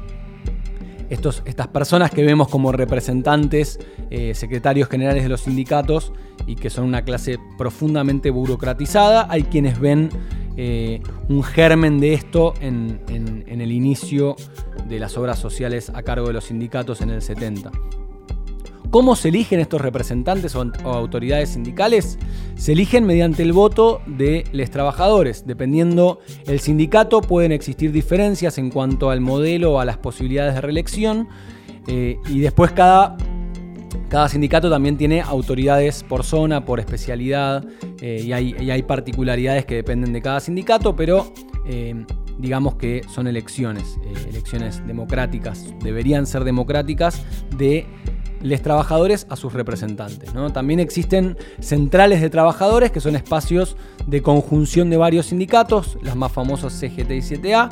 estos, 1.08 1.42
estas 1.46 1.68
personas 1.68 2.10
que 2.10 2.24
vemos 2.24 2.48
como 2.48 2.72
representantes, 2.72 3.78
eh, 4.10 4.34
secretarios 4.34 4.88
generales 4.88 5.22
de 5.22 5.28
los 5.28 5.42
sindicatos 5.42 6.12
y 6.48 6.56
que 6.56 6.70
son 6.70 6.84
una 6.84 7.02
clase 7.02 7.38
profundamente 7.58 8.30
burocratizada, 8.30 9.26
hay 9.30 9.44
quienes 9.44 9.78
ven 9.78 10.08
eh, 10.56 11.02
un 11.28 11.44
germen 11.44 12.00
de 12.00 12.14
esto 12.14 12.54
en, 12.60 13.00
el 13.46 13.70
inicio 13.70 14.34
de 14.88 14.98
las 14.98 15.18
obras 15.18 15.38
sociales 15.38 15.92
a 15.94 16.02
cargo 16.02 16.26
de 16.28 16.32
los 16.32 16.44
sindicatos 16.44 17.02
en 17.02 17.10
el 17.10 17.20
70. 17.20 17.70
¿Cómo 18.90 19.14
se 19.14 19.28
eligen 19.28 19.60
estos 19.60 19.82
representantes 19.82 20.56
o, 20.56 20.72
autoridades 20.84 21.50
sindicales? 21.50 22.18
Se 22.56 22.72
eligen 22.72 23.04
mediante 23.04 23.42
el 23.42 23.52
voto 23.52 24.00
de 24.06 24.44
los 24.50 24.70
trabajadores. 24.70 25.46
Dependiendo 25.46 26.20
el 26.46 26.60
sindicato 26.60 27.20
pueden 27.20 27.52
existir 27.52 27.92
diferencias 27.92 28.56
en 28.56 28.70
cuanto 28.70 29.10
al 29.10 29.20
modelo 29.20 29.74
o 29.74 29.80
a 29.80 29.84
las 29.84 29.98
posibilidades 29.98 30.54
de 30.54 30.62
reelección. 30.62 31.28
Eh, 31.86 32.16
y 32.30 32.40
después 32.40 32.72
cada 32.72 33.16
cada 34.08 34.28
sindicato 34.28 34.70
también 34.70 34.96
tiene 34.96 35.20
autoridades 35.20 36.02
por 36.02 36.24
zona, 36.24 36.64
por 36.64 36.80
especialidad, 36.80 37.64
eh, 38.00 38.22
y, 38.24 38.32
hay, 38.32 38.82
particularidades 38.82 39.66
que 39.66 39.74
dependen 39.74 40.12
de 40.12 40.22
cada 40.22 40.40
sindicato, 40.40 40.96
pero 40.96 41.32
eh, 41.66 42.06
digamos 42.38 42.76
que 42.76 43.02
son 43.12 43.26
elecciones, 43.26 43.98
eh, 44.04 44.28
elecciones 44.30 44.86
democráticas, 44.86 45.74
deberían 45.82 46.26
ser 46.26 46.44
democráticas 46.44 47.22
de 47.56 47.86
los 48.40 48.62
trabajadores 48.62 49.26
a 49.30 49.36
sus 49.36 49.52
representantes. 49.52 50.32
También 50.54 50.80
existen 50.80 51.36
centrales 51.60 52.20
de 52.20 52.30
trabajadores, 52.30 52.92
que 52.92 53.00
son 53.00 53.16
espacios 53.16 53.76
de 54.06 54.22
conjunción 54.22 54.90
de 54.90 54.96
varios 54.96 55.26
sindicatos, 55.26 55.98
las 56.02 56.14
más 56.14 56.30
famosas 56.32 56.72
CGT 56.72 57.10
y 57.10 57.20
7A. 57.20 57.70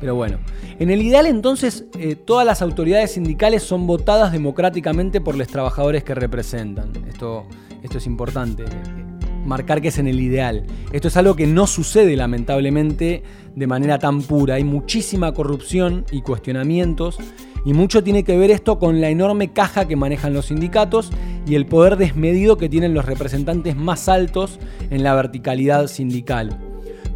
Pero 0.00 0.14
bueno, 0.14 0.38
en 0.78 0.90
el 0.90 1.02
ideal 1.02 1.26
entonces 1.26 1.84
eh, 1.98 2.16
todas 2.16 2.46
las 2.46 2.62
autoridades 2.62 3.12
sindicales 3.12 3.62
son 3.62 3.86
votadas 3.86 4.32
democráticamente 4.32 5.20
por 5.20 5.36
los 5.36 5.46
trabajadores 5.46 6.02
que 6.02 6.14
representan. 6.14 6.90
Esto, 7.08 7.44
esto 7.82 7.98
es 7.98 8.06
importante, 8.06 8.64
eh, 8.64 9.04
marcar 9.44 9.82
que 9.82 9.88
es 9.88 9.98
en 9.98 10.06
el 10.06 10.18
ideal. 10.20 10.64
Esto 10.90 11.08
es 11.08 11.16
algo 11.16 11.36
que 11.36 11.46
no 11.46 11.66
sucede 11.66 12.16
lamentablemente 12.16 13.22
de 13.54 13.66
manera 13.66 13.98
tan 13.98 14.22
pura. 14.22 14.54
Hay 14.54 14.64
muchísima 14.64 15.32
corrupción 15.34 16.06
y 16.10 16.22
cuestionamientos 16.22 17.18
y 17.64 17.74
mucho 17.74 18.02
tiene 18.02 18.24
que 18.24 18.38
ver 18.38 18.50
esto 18.50 18.78
con 18.78 19.00
la 19.00 19.10
enorme 19.10 19.52
caja 19.52 19.86
que 19.86 19.96
manejan 19.96 20.32
los 20.32 20.46
sindicatos 20.46 21.10
y 21.46 21.54
el 21.56 21.66
poder 21.66 21.96
desmedido 21.96 22.56
que 22.56 22.68
tienen 22.68 22.94
los 22.94 23.04
representantes 23.04 23.76
más 23.76 24.08
altos 24.08 24.58
en 24.90 25.02
la 25.02 25.14
verticalidad 25.14 25.88
sindical. 25.88 26.58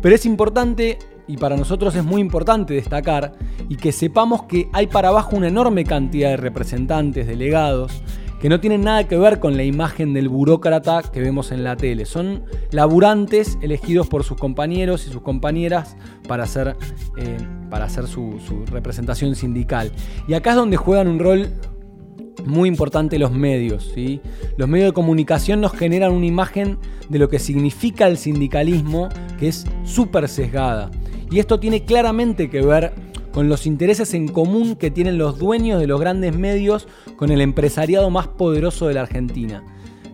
Pero 0.02 0.14
es 0.14 0.26
importante 0.26 0.98
y 1.26 1.36
para 1.36 1.56
nosotros 1.56 1.94
es 1.94 2.04
muy 2.04 2.20
importante 2.20 2.74
destacar 2.74 3.32
y 3.68 3.76
que 3.76 3.92
sepamos 3.92 4.44
que 4.44 4.68
hay 4.72 4.86
para 4.86 5.08
abajo 5.08 5.36
una 5.36 5.48
enorme 5.48 5.84
cantidad 5.84 6.30
de 6.30 6.36
representantes, 6.36 7.26
delegados, 7.26 8.02
que 8.44 8.50
no 8.50 8.60
tienen 8.60 8.82
nada 8.82 9.08
que 9.08 9.16
ver 9.16 9.40
con 9.40 9.56
la 9.56 9.64
imagen 9.64 10.12
del 10.12 10.28
burócrata 10.28 11.02
que 11.02 11.22
vemos 11.22 11.50
en 11.50 11.64
la 11.64 11.76
tele. 11.76 12.04
Son 12.04 12.42
laburantes 12.72 13.56
elegidos 13.62 14.06
por 14.06 14.22
sus 14.22 14.36
compañeros 14.36 15.06
y 15.06 15.10
sus 15.10 15.22
compañeras 15.22 15.96
para 16.28 16.44
hacer, 16.44 16.76
eh, 17.16 17.38
para 17.70 17.86
hacer 17.86 18.06
su, 18.06 18.38
representación 18.70 19.34
sindical. 19.34 19.92
Y 20.28 20.34
acá 20.34 20.50
es 20.50 20.56
donde 20.56 20.76
juegan 20.76 21.08
un 21.08 21.20
rol 21.20 21.48
muy 22.44 22.68
importante 22.68 23.18
los 23.18 23.32
medios. 23.32 23.90
Los 24.58 24.68
medios 24.68 24.88
de 24.88 24.92
comunicación 24.92 25.62
nos 25.62 25.72
generan 25.72 26.12
una 26.12 26.26
imagen 26.26 26.76
de 27.08 27.18
lo 27.18 27.30
que 27.30 27.38
significa 27.38 28.06
el 28.06 28.18
sindicalismo 28.18 29.08
que 29.38 29.48
es 29.48 29.64
súper 29.84 30.28
sesgada. 30.28 30.90
Y 31.30 31.38
esto 31.38 31.58
tiene 31.58 31.84
claramente 31.84 32.50
que 32.50 32.62
ver 32.62 32.92
con 33.32 33.48
los 33.48 33.66
intereses 33.66 34.14
en 34.14 34.28
común 34.28 34.76
que 34.76 34.90
tienen 34.90 35.18
los 35.18 35.38
dueños 35.38 35.80
de 35.80 35.88
los 35.88 36.00
grandes 36.00 36.36
medios 36.36 36.86
con 37.16 37.30
el 37.30 37.40
empresariado 37.40 38.08
más 38.08 38.28
poderoso 38.28 38.86
de 38.86 38.94
la 38.94 39.02
Argentina. 39.02 39.64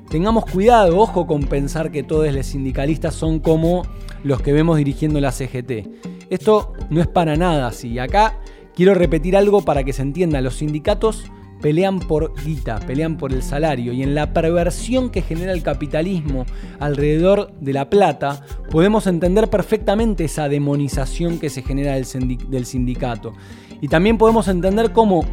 Tengamos 0.09 0.47
cuidado, 0.47 0.99
ojo 0.99 1.27
con 1.27 1.45
pensar 1.45 1.93
que 1.93 2.03
todos 2.03 2.33
los 2.33 2.47
sindicalistas 2.47 3.15
son 3.15 3.39
como 3.39 3.83
los 4.25 4.41
que 4.41 4.53
vemos 4.53 4.79
dirigiendo 4.79 5.21
la 5.21 5.33
CGT. 5.33 5.87
Esto 6.31 6.73
no 6.89 7.01
es 7.01 7.07
para 7.07 7.37
nada 7.37 7.67
así. 7.67 7.99
Acá 7.99 8.41
quiero 8.75 8.95
repetir 8.95 9.37
algo 9.37 9.63
para 9.63 9.85
que 9.85 9.93
se 9.93 10.03
entienda. 10.03 10.41
Los 10.41 10.57
sindicatos 10.57 11.25
pelean 11.61 11.99
por 12.01 12.35
guita, 12.43 12.81
pelean 12.81 13.17
por 13.17 13.33
el 13.33 13.43
salario 13.43 13.93
y 13.93 14.03
en 14.03 14.15
la 14.15 14.33
perversión 14.33 15.11
que 15.11 15.23
genera 15.23 15.53
el 15.53 15.63
capitalismo 15.63 16.47
alrededor 16.79 17.53
de 17.61 17.73
la 17.73 17.91
plata, 17.91 18.45
podemos 18.71 19.07
entender 19.07 19.49
perfectamente 19.49 20.25
esa 20.25 20.49
demonización 20.49 21.39
que 21.39 21.51
se 21.51 21.63
genera 21.63 21.95
del 21.95 22.67
sindicato. 22.67 23.33
Y 23.81 23.89
también 23.89 24.19
podemos 24.19 24.49
entender 24.49 24.93
cómo 24.93 25.25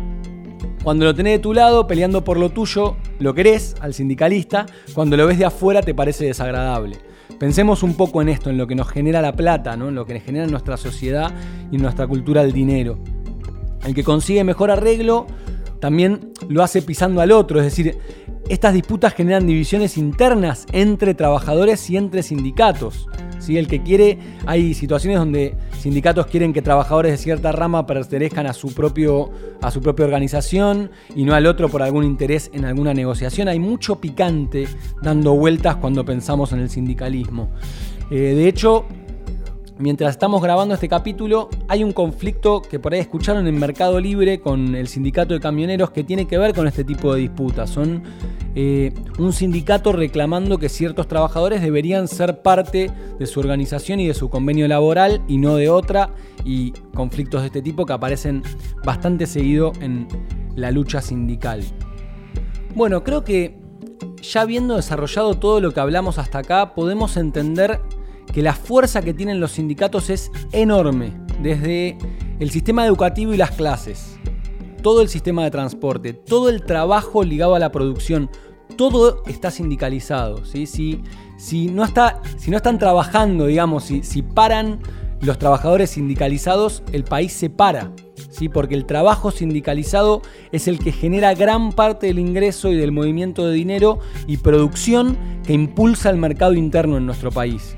cuando 0.83 1.05
lo 1.05 1.13
tenés 1.13 1.33
de 1.33 1.39
tu 1.39 1.53
lado 1.53 1.85
peleando 1.85 2.23
por 2.23 2.37
lo 2.37 2.49
tuyo, 2.49 2.95
lo 3.19 3.33
querés 3.33 3.75
al 3.81 3.93
sindicalista, 3.93 4.65
cuando 4.93 5.17
lo 5.17 5.27
ves 5.27 5.37
de 5.37 5.45
afuera 5.45 5.81
te 5.81 5.93
parece 5.93 6.25
desagradable. 6.25 6.97
Pensemos 7.39 7.83
un 7.83 7.95
poco 7.95 8.21
en 8.21 8.29
esto, 8.29 8.49
en 8.49 8.57
lo 8.57 8.67
que 8.67 8.75
nos 8.75 8.87
genera 8.87 9.21
la 9.21 9.33
plata, 9.33 9.75
¿no? 9.75 9.89
en 9.89 9.95
lo 9.95 10.05
que 10.05 10.13
nos 10.13 10.23
genera 10.23 10.45
en 10.45 10.51
nuestra 10.51 10.77
sociedad 10.77 11.33
y 11.71 11.77
nuestra 11.77 12.07
cultura 12.07 12.41
el 12.41 12.53
dinero. 12.53 12.97
El 13.85 13.93
que 13.93 14.03
consigue 14.03 14.43
mejor 14.43 14.71
arreglo 14.71 15.27
también 15.79 16.31
lo 16.49 16.63
hace 16.63 16.81
pisando 16.81 17.21
al 17.21 17.31
otro, 17.31 17.59
es 17.59 17.65
decir, 17.65 17.97
estas 18.49 18.73
disputas 18.73 19.13
generan 19.13 19.45
divisiones 19.45 19.97
internas 19.97 20.65
entre 20.71 21.13
trabajadores 21.13 21.89
y 21.89 21.97
entre 21.97 22.23
sindicatos. 22.23 23.07
¿sí? 23.39 23.57
El 23.57 23.67
que 23.67 23.83
quiere, 23.83 24.17
hay 24.45 24.73
situaciones 24.73 25.19
donde 25.19 25.55
sindicatos 25.79 26.27
quieren 26.27 26.53
que 26.53 26.61
trabajadores 26.61 27.11
de 27.11 27.17
cierta 27.17 27.51
rama 27.51 27.85
pertenezcan 27.85 28.47
a 28.47 28.53
su, 28.53 28.73
propio, 28.73 29.29
a 29.61 29.69
su 29.71 29.81
propia 29.81 30.05
organización 30.05 30.91
y 31.15 31.25
no 31.25 31.33
al 31.33 31.45
otro 31.45 31.67
por 31.69 31.83
algún 31.83 32.05
interés 32.05 32.49
en 32.53 32.65
alguna 32.65 32.93
negociación. 32.93 33.47
Hay 33.47 33.59
mucho 33.59 33.99
picante 33.99 34.67
dando 35.01 35.33
vueltas 35.33 35.75
cuando 35.75 36.05
pensamos 36.05 36.53
en 36.53 36.59
el 36.59 36.69
sindicalismo. 36.69 37.49
Eh, 38.09 38.33
de 38.35 38.47
hecho, 38.47 38.85
mientras 39.79 40.11
estamos 40.11 40.41
grabando 40.41 40.73
este 40.73 40.89
capítulo, 40.89 41.49
hay 41.67 41.83
un 41.83 41.93
conflicto 41.93 42.61
que 42.61 42.79
por 42.79 42.93
ahí 42.93 42.99
escucharon 42.99 43.47
en 43.47 43.59
Mercado 43.59 43.99
Libre 43.99 44.39
con 44.39 44.75
el 44.75 44.87
sindicato 44.87 45.33
de 45.33 45.39
camioneros 45.39 45.91
que 45.91 46.03
tiene 46.03 46.27
que 46.27 46.37
ver 46.37 46.53
con 46.53 46.67
este 46.67 46.83
tipo 46.83 47.13
de 47.13 47.21
disputas. 47.21 47.69
Son 47.69 48.03
eh, 48.55 48.93
un 49.19 49.33
sindicato 49.33 49.91
reclamando 49.91 50.57
que 50.57 50.69
ciertos 50.69 51.07
trabajadores 51.07 51.61
deberían 51.61 52.07
ser 52.07 52.41
parte 52.41 52.91
de 53.19 53.25
su 53.25 53.39
organización 53.39 53.99
y 53.99 54.07
de 54.07 54.13
su 54.13 54.29
convenio 54.29 54.67
laboral 54.67 55.21
y 55.27 55.37
no 55.37 55.55
de 55.55 55.69
otra, 55.69 56.09
y 56.43 56.71
conflictos 56.93 57.41
de 57.41 57.47
este 57.47 57.61
tipo 57.61 57.85
que 57.85 57.93
aparecen 57.93 58.43
bastante 58.83 59.27
seguido 59.27 59.73
en 59.81 60.07
la 60.55 60.71
lucha 60.71 61.01
sindical. 61.01 61.63
Bueno, 62.73 63.03
creo 63.03 63.23
que 63.23 63.59
ya 64.21 64.41
habiendo 64.41 64.75
desarrollado 64.75 65.35
todo 65.35 65.61
lo 65.61 65.71
que 65.71 65.79
hablamos 65.79 66.17
hasta 66.17 66.39
acá, 66.39 66.73
podemos 66.73 67.17
entender 67.17 67.79
que 68.37 68.43
la 68.43 68.53
fuerza 68.53 69.01
que 69.01 69.15
tienen 69.15 69.39
los 69.39 69.53
sindicatos 69.53 70.11
es 70.11 70.31
enorme, 70.51 71.11
desde 71.41 71.97
el 72.39 72.51
sistema 72.51 72.85
educativo 72.85 73.33
y 73.33 73.37
las 73.37 73.49
clases, 73.49 74.19
todo 74.83 75.01
el 75.01 75.09
sistema 75.09 75.43
de 75.43 75.49
transporte, 75.49 76.13
todo 76.13 76.49
el 76.49 76.61
trabajo 76.61 77.23
ligado 77.23 77.55
a 77.55 77.59
la 77.59 77.71
producción, 77.71 78.29
todo 78.75 79.23
está 79.25 79.49
sindicalizado. 79.49 80.45
¿sí? 80.45 80.67
Si, 80.67 81.01
si, 81.35 81.65
no, 81.65 81.83
está, 81.83 82.21
si 82.37 82.51
no 82.51 82.57
están 82.57 82.77
trabajando, 82.77 83.47
digamos, 83.47 83.85
si, 83.85 84.03
si 84.03 84.21
paran 84.21 84.81
los 85.19 85.39
trabajadores 85.39 85.89
sindicalizados, 85.89 86.83
el 86.91 87.05
país 87.05 87.33
se 87.33 87.49
para. 87.49 87.91
¿sí? 88.29 88.49
Porque 88.49 88.75
el 88.75 88.85
trabajo 88.85 89.31
sindicalizado 89.31 90.21
es 90.51 90.67
el 90.67 90.77
que 90.77 90.91
genera 90.91 91.33
gran 91.33 91.71
parte 91.71 92.05
del 92.05 92.19
ingreso 92.19 92.71
y 92.71 92.75
del 92.75 92.91
movimiento 92.91 93.47
de 93.47 93.55
dinero 93.55 93.97
y 94.27 94.37
producción 94.37 95.17
que 95.43 95.53
impulsa 95.53 96.11
el 96.11 96.17
mercado 96.17 96.53
interno 96.53 96.97
en 96.97 97.07
nuestro 97.07 97.31
país. 97.31 97.75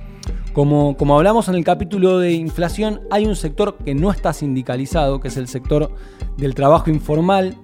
Como, 0.60 0.98
como, 0.98 1.16
hablamos 1.16 1.48
en 1.48 1.56
el 1.56 1.64
capítulo 1.64 2.20
de 2.20 2.34
inflación, 2.34 3.00
hay 3.12 3.26
un 3.26 3.38
sector 3.38 3.78
que 3.78 3.96
no 3.96 4.12
está 4.12 4.34
sindicalizado, 4.34 5.22
que 5.22 5.30
es 5.30 5.38
el 5.38 5.48
sector 5.48 5.90
del 6.36 6.54
trabajo 6.54 6.90
informal, 6.90 7.56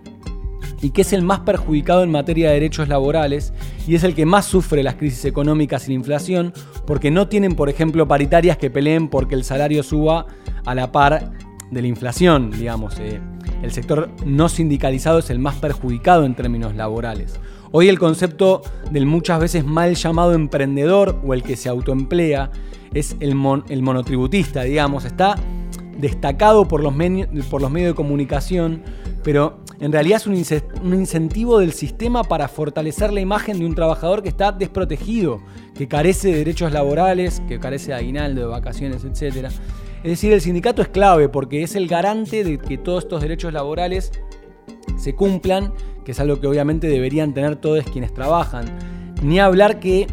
y 0.82 0.92
que 0.92 1.02
es 1.02 1.12
el 1.12 1.22
más 1.22 1.42
perjudicado 1.42 2.04
en 2.04 2.12
materia 2.12 2.48
de 2.48 2.54
derechos 2.54 2.88
laborales 2.88 3.52
y 3.86 3.96
es 3.96 4.06
el 4.06 4.16
que 4.16 4.25
más 4.25 4.46
sufre 4.46 4.82
las 4.82 4.96
crisis 4.96 5.25
económicas 5.25 5.86
y 5.86 5.90
la 5.90 5.96
inflación 5.96 6.54
porque 6.88 7.12
no 7.12 7.28
tienen, 7.28 7.58
por 7.58 7.68
ejemplo, 7.68 8.08
paritarias 8.08 8.58
que 8.58 8.70
peleen 8.70 9.10
porque 9.10 9.36
el 9.36 9.44
salario 9.44 9.84
suba 9.84 10.28
a 10.66 10.74
la 10.74 10.94
par 10.94 11.34
de 11.72 11.82
la 11.82 11.88
inflación, 11.90 12.50
digamos. 12.50 12.98
Eh. 13.02 13.20
el 13.62 13.74
sector 13.74 14.10
no 14.25 14.48
sindicalizado 14.48 15.20
es 15.20 15.30
el 15.30 15.40
más 15.40 15.56
perjudicado 15.56 16.24
en 16.24 16.34
términos 16.34 16.74
laborales. 16.75 17.42
Hoy 17.77 17.89
el 17.89 18.00
concepto 18.00 18.62
del 18.89 19.05
muchas 19.05 19.38
veces 19.38 19.65
mal 19.65 19.96
llamado 19.96 20.32
emprendedor 20.32 21.20
o 21.25 21.34
el 21.34 21.44
que 21.44 21.58
se 21.58 21.67
autoemplea 21.67 22.50
es 22.94 23.17
el, 23.20 23.36
monotributista, 23.36 24.63
digamos, 24.63 25.03
está 25.03 25.36
destacado 25.98 26.70
por 26.70 26.82
los, 26.82 26.94
por 27.50 27.62
los 27.62 27.70
medios 27.70 27.89
de 27.89 27.94
comunicación, 27.94 28.82
pero 29.25 29.60
en 29.82 29.91
realidad 29.91 30.22
es 30.22 30.25
un, 30.25 30.36
incentivo 30.94 31.60
del 31.60 31.74
sistema 31.74 32.24
para 32.24 32.48
fortalecer 32.48 33.12
la 33.12 33.20
imagen 33.20 33.60
de 33.60 33.65
un 33.65 33.75
trabajador 33.75 34.24
que 34.24 34.29
está 34.29 34.53
desprotegido, 34.53 35.41
que 35.77 35.89
carece 35.89 36.29
de 36.29 36.38
derechos 36.38 36.72
laborales, 36.72 37.41
que 37.46 37.60
carece 37.60 37.88
de 37.88 37.96
aguinaldo, 37.96 38.39
de 38.39 38.48
vacaciones, 38.48 39.03
etc. 39.03 39.48
Es 40.01 40.12
decir, 40.12 40.32
el 40.32 40.39
sindicato 40.39 40.82
es 40.82 40.88
clave 40.88 41.27
porque 41.27 41.62
es 41.62 41.75
el 41.75 41.89
garante 41.89 42.46
de 42.46 42.58
que 42.58 42.77
todos 42.77 43.03
estos 43.03 43.22
derechos 43.22 43.51
laborales 43.51 44.13
se 44.96 45.13
cumplan, 45.13 45.74
que 46.06 46.12
es 46.12 46.20
algo 46.20 46.40
que 46.40 46.48
obviamente 46.48 46.88
deberían 46.88 47.34
tener 47.34 47.58
todos 47.58 47.84
quienes 47.86 48.14
trabajan. 48.14 48.66
Ni 49.22 49.40
hablar 49.40 49.80
que 49.80 50.08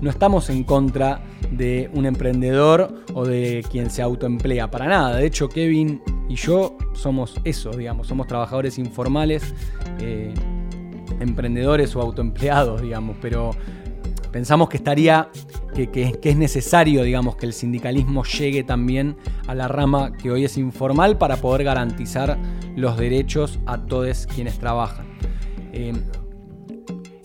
no 0.00 0.08
estamos 0.08 0.48
en 0.48 0.64
contra 0.64 1.22
de 1.50 1.90
un 1.92 2.06
emprendedor 2.06 3.04
o 3.12 3.26
de 3.26 3.64
quien 3.70 3.90
se 3.90 4.00
autoemplea, 4.02 4.70
para 4.70 4.86
nada. 4.86 5.16
De 5.16 5.26
hecho, 5.26 5.48
Kevin 5.48 6.00
y 6.28 6.36
yo 6.36 6.76
somos 6.94 7.40
eso, 7.44 7.70
digamos, 7.70 8.06
somos 8.06 8.26
trabajadores 8.26 8.78
informales, 8.78 9.54
eh, 10.00 10.32
emprendedores 11.20 11.94
o 11.96 12.00
autoempleados, 12.00 12.80
digamos, 12.80 13.16
pero 13.20 13.50
pensamos 14.32 14.68
que 14.68 14.76
estaría, 14.76 15.28
que, 15.74 16.18
es 16.22 16.36
necesario, 16.36 17.02
digamos, 17.02 17.36
que 17.36 17.46
el 17.46 17.52
sindicalismo 17.52 18.24
llegue 18.24 18.64
también 18.64 19.16
a 19.46 19.54
la 19.54 19.68
rama 19.68 20.12
que 20.12 20.30
hoy 20.30 20.44
es 20.44 20.56
informal 20.56 21.18
para 21.18 21.36
poder 21.36 21.64
garantizar 21.64 22.38
los 22.76 22.96
derechos 22.96 23.58
a 23.66 23.78
todos 23.78 24.26
quienes 24.26 24.58
trabajan. 24.58 25.06
Eh, 25.72 25.92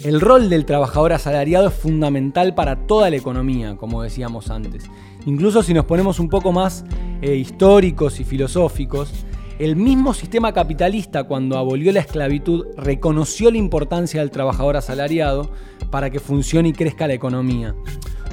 el 0.03 0.21
rol 0.21 0.49
del 0.49 0.65
trabajador 0.65 1.13
asalariado 1.13 1.67
es 1.67 1.73
fundamental 1.73 2.55
para 2.55 2.87
toda 2.87 3.09
la 3.09 3.17
economía, 3.17 3.75
como 3.75 4.01
decíamos 4.01 4.49
antes. 4.49 4.85
Incluso 5.25 5.61
si 5.61 5.73
nos 5.73 5.85
ponemos 5.85 6.19
un 6.19 6.29
poco 6.29 6.51
más 6.51 6.85
eh, 7.21 7.35
históricos 7.35 8.19
y 8.19 8.23
filosóficos, 8.23 9.25
el 9.59 9.75
mismo 9.75 10.13
sistema 10.13 10.53
capitalista 10.53 11.25
cuando 11.25 11.57
abolió 11.57 11.91
la 11.91 11.99
esclavitud 11.99 12.67
reconoció 12.77 13.51
la 13.51 13.57
importancia 13.57 14.21
del 14.21 14.31
trabajador 14.31 14.77
asalariado 14.77 15.51
para 15.91 16.09
que 16.09 16.21
funcione 16.21 16.69
y 16.69 16.73
crezca 16.73 17.07
la 17.07 17.13
economía. 17.13 17.75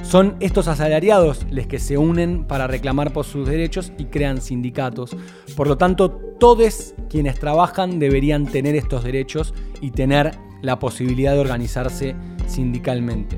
Son 0.07 0.37
estos 0.39 0.69
asalariados 0.69 1.45
los 1.51 1.67
que 1.67 1.79
se 1.79 1.97
unen 1.97 2.45
para 2.45 2.65
reclamar 2.65 3.11
por 3.11 3.25
sus 3.25 3.45
derechos 3.45 3.91
y 3.97 4.05
crean 4.05 4.39
sindicatos. 4.39 5.17
Por 5.57 5.67
lo 5.67 5.77
tanto, 5.77 6.11
todos 6.11 6.93
quienes 7.09 7.37
trabajan 7.37 7.99
deberían 7.99 8.45
tener 8.45 8.77
estos 8.77 9.03
derechos 9.03 9.53
y 9.81 9.91
tener 9.91 10.31
la 10.61 10.79
posibilidad 10.79 11.33
de 11.33 11.39
organizarse 11.39 12.15
sindicalmente. 12.47 13.37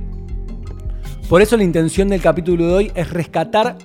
Por 1.28 1.42
eso 1.42 1.58
la 1.58 1.64
intención 1.64 2.08
del 2.08 2.22
capítulo 2.22 2.68
de 2.68 2.74
hoy 2.74 2.92
es 2.94 3.10
rescatar 3.10 3.76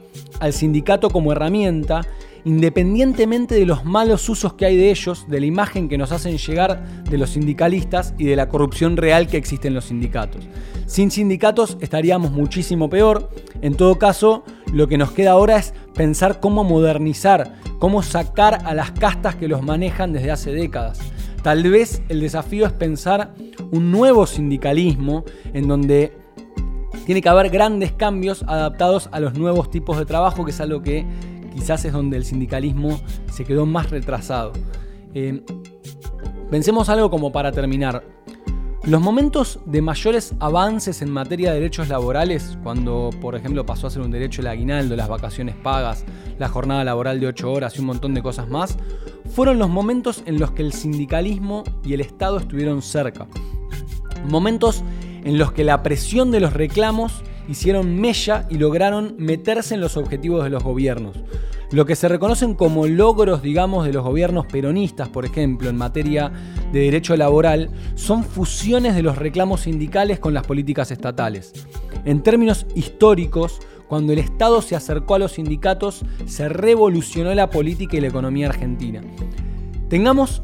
al 0.41 0.53
sindicato 0.53 1.09
como 1.09 1.33
herramienta, 1.33 2.03
independientemente 2.45 3.55
de 3.55 3.67
los 3.67 3.85
malos 3.85 4.29
usos 4.29 4.55
que 4.55 4.67
hay 4.67 4.77
de 4.77 4.91
ellos, 4.91 5.27
de 5.29 5.41
la 5.41 5.47
imagen 5.47 5.89
que 5.89 5.99
nos 5.99 6.13
hacen 6.13 6.37
llegar 6.37 7.05
de 7.05 7.19
los 7.19 7.31
sindicalistas 7.31 8.15
y 8.19 8.25
de 8.25 8.37
la 8.37 8.49
corrupción 8.49 8.97
real 8.97 9.27
que 9.27 9.37
existe 9.37 9.69
en 9.69 9.75
los 9.75 9.87
sindicatos. 9.87 10.45
Sin 10.87 11.11
sindicatos 11.11 11.79
estaríamos 11.81 12.33
muchísimo 12.33 12.91
peor. 12.91 13.31
En 13.63 13.75
todo 13.75 13.99
caso, 13.99 14.45
lo 14.73 14.87
que 14.87 14.99
nos 14.99 15.13
queda 15.13 15.33
ahora 15.33 15.57
es 15.57 15.73
pensar 15.95 16.41
cómo 16.41 16.65
modernizar, 16.65 17.55
cómo 17.79 18.03
sacar 18.03 18.61
a 18.67 18.75
las 18.75 18.91
castas 18.93 19.37
que 19.37 19.49
los 19.49 19.63
manejan 19.63 20.13
desde 20.13 20.31
hace 20.31 20.53
décadas. 20.53 21.01
Tal 21.43 21.63
vez 21.63 22.03
el 22.09 22.21
desafío 22.21 22.67
es 22.67 22.73
pensar 22.73 23.35
un 23.71 23.91
nuevo 23.91 24.27
sindicalismo 24.27 25.25
en 25.53 25.69
donde 25.69 26.13
tiene 27.05 27.21
que 27.21 27.29
haber 27.29 27.51
grandes 27.51 27.93
cambios 27.93 28.43
adaptados 28.45 29.09
a 29.13 29.21
los 29.21 29.35
nuevos 29.35 29.71
tipos 29.71 29.99
de 29.99 30.07
trabajo, 30.07 30.45
que 30.45 30.53
es 30.53 30.61
algo 30.61 30.83
que 30.83 31.05
quizás 31.55 31.85
es 31.85 31.93
donde 31.93 32.17
el 32.17 32.25
sindicalismo 32.25 33.01
se 33.33 33.45
quedó 33.45 33.67
más 33.67 33.91
retrasado. 33.91 34.53
Eh, 35.15 35.43
pensemos 36.51 36.89
algo 36.89 37.11
como 37.11 37.33
para 37.33 37.53
terminar. 37.53 38.05
Los 38.87 39.01
momentos 39.01 39.61
de 39.65 39.81
mayores 39.81 40.35
avances 40.41 41.01
en 41.01 41.11
materia 41.11 41.51
de 41.51 41.61
derechos 41.61 41.89
laborales, 41.89 42.59
cuando 42.63 43.09
por 43.19 43.35
ejemplo 43.35 43.65
pasó 43.65 43.87
a 43.87 43.91
ser 43.91 44.03
un 44.03 44.11
derecho 44.11 44.43
el 44.43 44.47
aguinaldo, 44.49 44.95
las 44.95 45.09
vacaciones 45.09 45.55
pagas, 45.57 46.05
la 46.39 46.51
jornada 46.51 46.85
laboral 46.85 47.19
de 47.19 47.29
8 47.29 47.51
horas 47.51 47.77
y 47.77 47.81
un 47.81 47.87
montón 47.87 48.13
de 48.13 48.23
cosas 48.23 48.47
más, 48.51 48.77
fueron 49.35 49.59
los 49.59 49.71
momentos 49.71 50.23
en 50.27 50.39
los 50.39 50.51
que 50.51 50.61
el 50.61 50.75
sindicalismo 50.75 51.65
y 51.83 51.95
el 51.95 52.03
Estado 52.03 52.37
estuvieron 52.37 52.83
cerca. 52.83 53.27
Momentos 54.29 54.85
en 55.25 55.39
los 55.39 55.53
que 55.53 55.65
la 55.65 55.83
presión 55.83 56.31
de 56.31 56.41
los 56.41 56.53
reclamos 56.53 57.23
hicieron 57.49 58.01
mella 58.01 58.47
y 58.51 58.59
lograron 58.59 59.15
meterse 59.19 59.75
en 59.75 59.81
los 59.81 59.97
objetivos 59.97 60.45
de 60.45 60.51
los 60.51 60.63
gobiernos. 60.63 61.17
Lo 61.71 61.87
que 61.87 61.97
se 61.97 62.09
reconocen 62.09 62.55
como 62.55 62.87
logros, 62.87 63.43
digamos, 63.43 63.85
de 63.85 63.93
los 63.93 64.05
gobiernos 64.05 64.47
peronistas, 64.47 65.09
por 65.09 65.25
ejemplo, 65.25 65.69
en 65.69 65.77
materia 65.77 66.31
de 66.73 66.81
derecho 66.81 67.17
laboral, 67.17 67.71
son 67.95 68.23
fusiones 68.23 68.95
de 68.95 69.03
los 69.03 69.17
reclamos 69.17 69.63
sindicales 69.63 70.21
con 70.21 70.35
las 70.35 70.47
políticas 70.47 70.91
estatales. 70.91 71.53
En 72.05 72.23
términos 72.23 72.67
históricos, 72.75 73.61
cuando 73.89 74.13
el 74.13 74.19
Estado 74.19 74.63
se 74.63 74.77
acercó 74.77 75.17
a 75.17 75.19
los 75.19 75.33
sindicatos, 75.33 76.05
se 76.27 76.49
revolucionó 76.49 77.35
la 77.35 77.51
política 77.51 77.97
y 77.97 78.01
la 78.01 78.09
economía 78.09 78.49
argentina. 78.49 79.01
Tengamos 79.89 80.43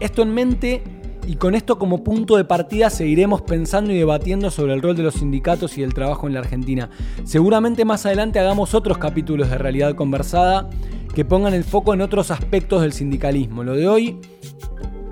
esto 0.00 0.22
en 0.22 0.34
mente 0.34 0.82
y 1.26 1.36
con 1.36 1.54
esto 1.54 1.78
como 1.78 2.02
punto 2.02 2.36
de 2.36 2.44
partida 2.44 2.90
seguiremos 2.90 3.42
pensando 3.42 3.92
y 3.92 3.96
debatiendo 3.98 4.50
sobre 4.50 4.74
el 4.74 4.82
rol 4.82 4.96
de 4.96 5.04
los 5.04 5.14
sindicatos 5.14 5.78
y 5.78 5.82
el 5.82 5.94
trabajo 5.94 6.26
en 6.26 6.34
la 6.34 6.40
Argentina. 6.40 6.90
Seguramente 7.24 7.84
más 7.84 8.04
adelante 8.06 8.38
hagamos 8.38 8.74
otros 8.74 8.98
capítulos 8.98 9.50
de 9.50 9.58
realidad 9.58 9.94
conversada 9.94 10.68
que 11.14 11.24
pongan 11.24 11.54
el 11.54 11.64
foco 11.64 11.94
en 11.94 12.00
otros 12.00 12.30
aspectos 12.30 12.82
del 12.82 12.92
sindicalismo. 12.92 13.62
Lo 13.62 13.74
de 13.74 13.88
hoy 13.88 14.18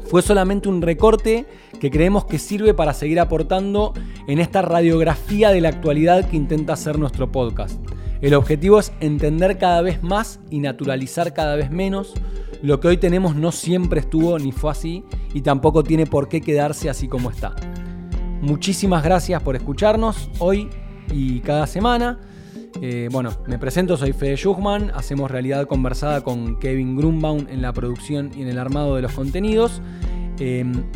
fue 0.09 0.23
solamente 0.23 0.68
un 0.68 0.83
recorte 0.83 1.46
que 1.79 1.90
creemos 1.90 2.25
que 2.25 2.38
sirve 2.38 2.75
para 2.75 2.94
seguir 2.94 3.20
aportando 3.20 3.94
en 4.27 4.40
esta 4.40 4.62
radiografía 4.62 5.51
de 5.51 5.61
la 5.61 5.68
actualidad 5.68 6.29
que 6.29 6.37
intenta 6.37 6.73
hacer 6.73 6.99
nuestro 6.99 7.31
podcast. 7.31 7.81
El 8.20 8.35
objetivo 8.35 8.79
es 8.79 8.92
entender 9.01 9.57
cada 9.57 9.81
vez 9.81 10.03
más 10.03 10.40
y 10.51 10.59
naturalizar 10.59 11.33
cada 11.33 11.57
vez 11.57 11.70
menos 11.70 12.14
lo 12.62 12.81
que 12.81 12.88
hoy 12.88 12.96
tenemos 12.96 13.37
no 13.37 13.53
siempre 13.53 14.01
estuvo 14.01 14.38
ni 14.38 14.53
fue 14.53 14.70
así 14.70 15.05
y 15.35 15.42
tampoco 15.42 15.83
tiene 15.83 16.07
por 16.07 16.29
qué 16.29 16.40
quedarse 16.40 16.90
así 16.90 17.09
como 17.09 17.31
está. 17.31 17.55
Muchísimas 18.42 19.03
gracias 19.03 19.42
por 19.42 19.57
escucharnos 19.57 20.31
hoy 20.38 20.68
y 21.12 21.40
cada 21.40 21.66
semana. 21.66 22.20
Eh, 22.81 23.09
bueno, 23.11 23.31
me 23.46 23.59
presento, 23.59 23.96
soy 23.96 24.12
Fede 24.12 24.37
Schuchman, 24.37 24.92
hacemos 24.94 25.31
realidad 25.31 25.66
conversada 25.66 26.23
con 26.23 26.59
Kevin 26.59 26.96
Grunbaum 26.96 27.46
en 27.49 27.62
la 27.62 27.73
producción 27.73 28.31
y 28.37 28.42
en 28.42 28.49
el 28.49 28.59
armado 28.59 28.96
de 28.96 29.03
los 29.03 29.12
contenidos. 29.12 29.83
Un, 30.38 30.87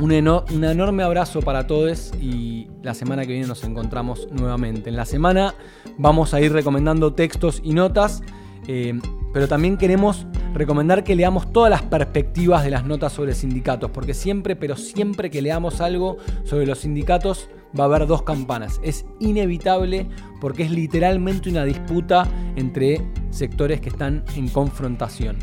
un, 0.00 0.64
enorme 0.64 1.02
abrazo 1.04 1.40
para 1.42 1.66
todos 1.68 2.12
y 2.20 2.66
la 2.82 2.94
semana 2.94 3.22
que 3.22 3.32
viene 3.32 3.46
nos 3.46 3.62
encontramos 3.62 4.26
nuevamente. 4.32 4.90
En 4.90 4.96
la 4.96 5.04
semana 5.04 5.54
vamos 5.98 6.34
a 6.34 6.40
ir 6.40 6.52
recomendando 6.52 7.12
textos 7.12 7.60
y 7.62 7.74
notas 7.74 8.22
eh, 8.66 8.98
pero 9.32 9.48
también 9.48 9.76
queremos 9.76 10.26
recomendar 10.54 11.04
que 11.04 11.16
leamos 11.16 11.52
todas 11.52 11.70
las 11.70 11.82
perspectivas 11.82 12.64
de 12.64 12.70
las 12.70 12.84
notas 12.84 13.12
sobre 13.12 13.34
sindicatos, 13.34 13.90
porque 13.90 14.14
siempre, 14.14 14.56
pero 14.56 14.76
siempre 14.76 15.30
que 15.30 15.42
leamos 15.42 15.80
algo 15.80 16.16
sobre 16.44 16.66
los 16.66 16.80
sindicatos 16.80 17.48
va 17.78 17.84
a 17.84 17.86
haber 17.86 18.06
dos 18.06 18.22
campanas. 18.22 18.80
Es 18.82 19.06
inevitable 19.20 20.06
porque 20.40 20.64
es 20.64 20.70
literalmente 20.70 21.50
una 21.50 21.64
disputa 21.64 22.26
entre 22.56 23.00
sectores 23.30 23.80
que 23.80 23.88
están 23.88 24.24
en 24.36 24.48
confrontación. 24.48 25.36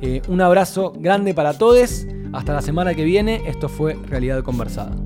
Eh, 0.00 0.22
un 0.28 0.40
abrazo 0.40 0.92
grande 0.98 1.34
para 1.34 1.56
todos. 1.56 2.06
Hasta 2.32 2.52
la 2.52 2.62
semana 2.62 2.94
que 2.94 3.04
viene. 3.04 3.42
Esto 3.46 3.68
fue 3.68 3.94
Realidad 4.08 4.42
Conversada. 4.42 4.96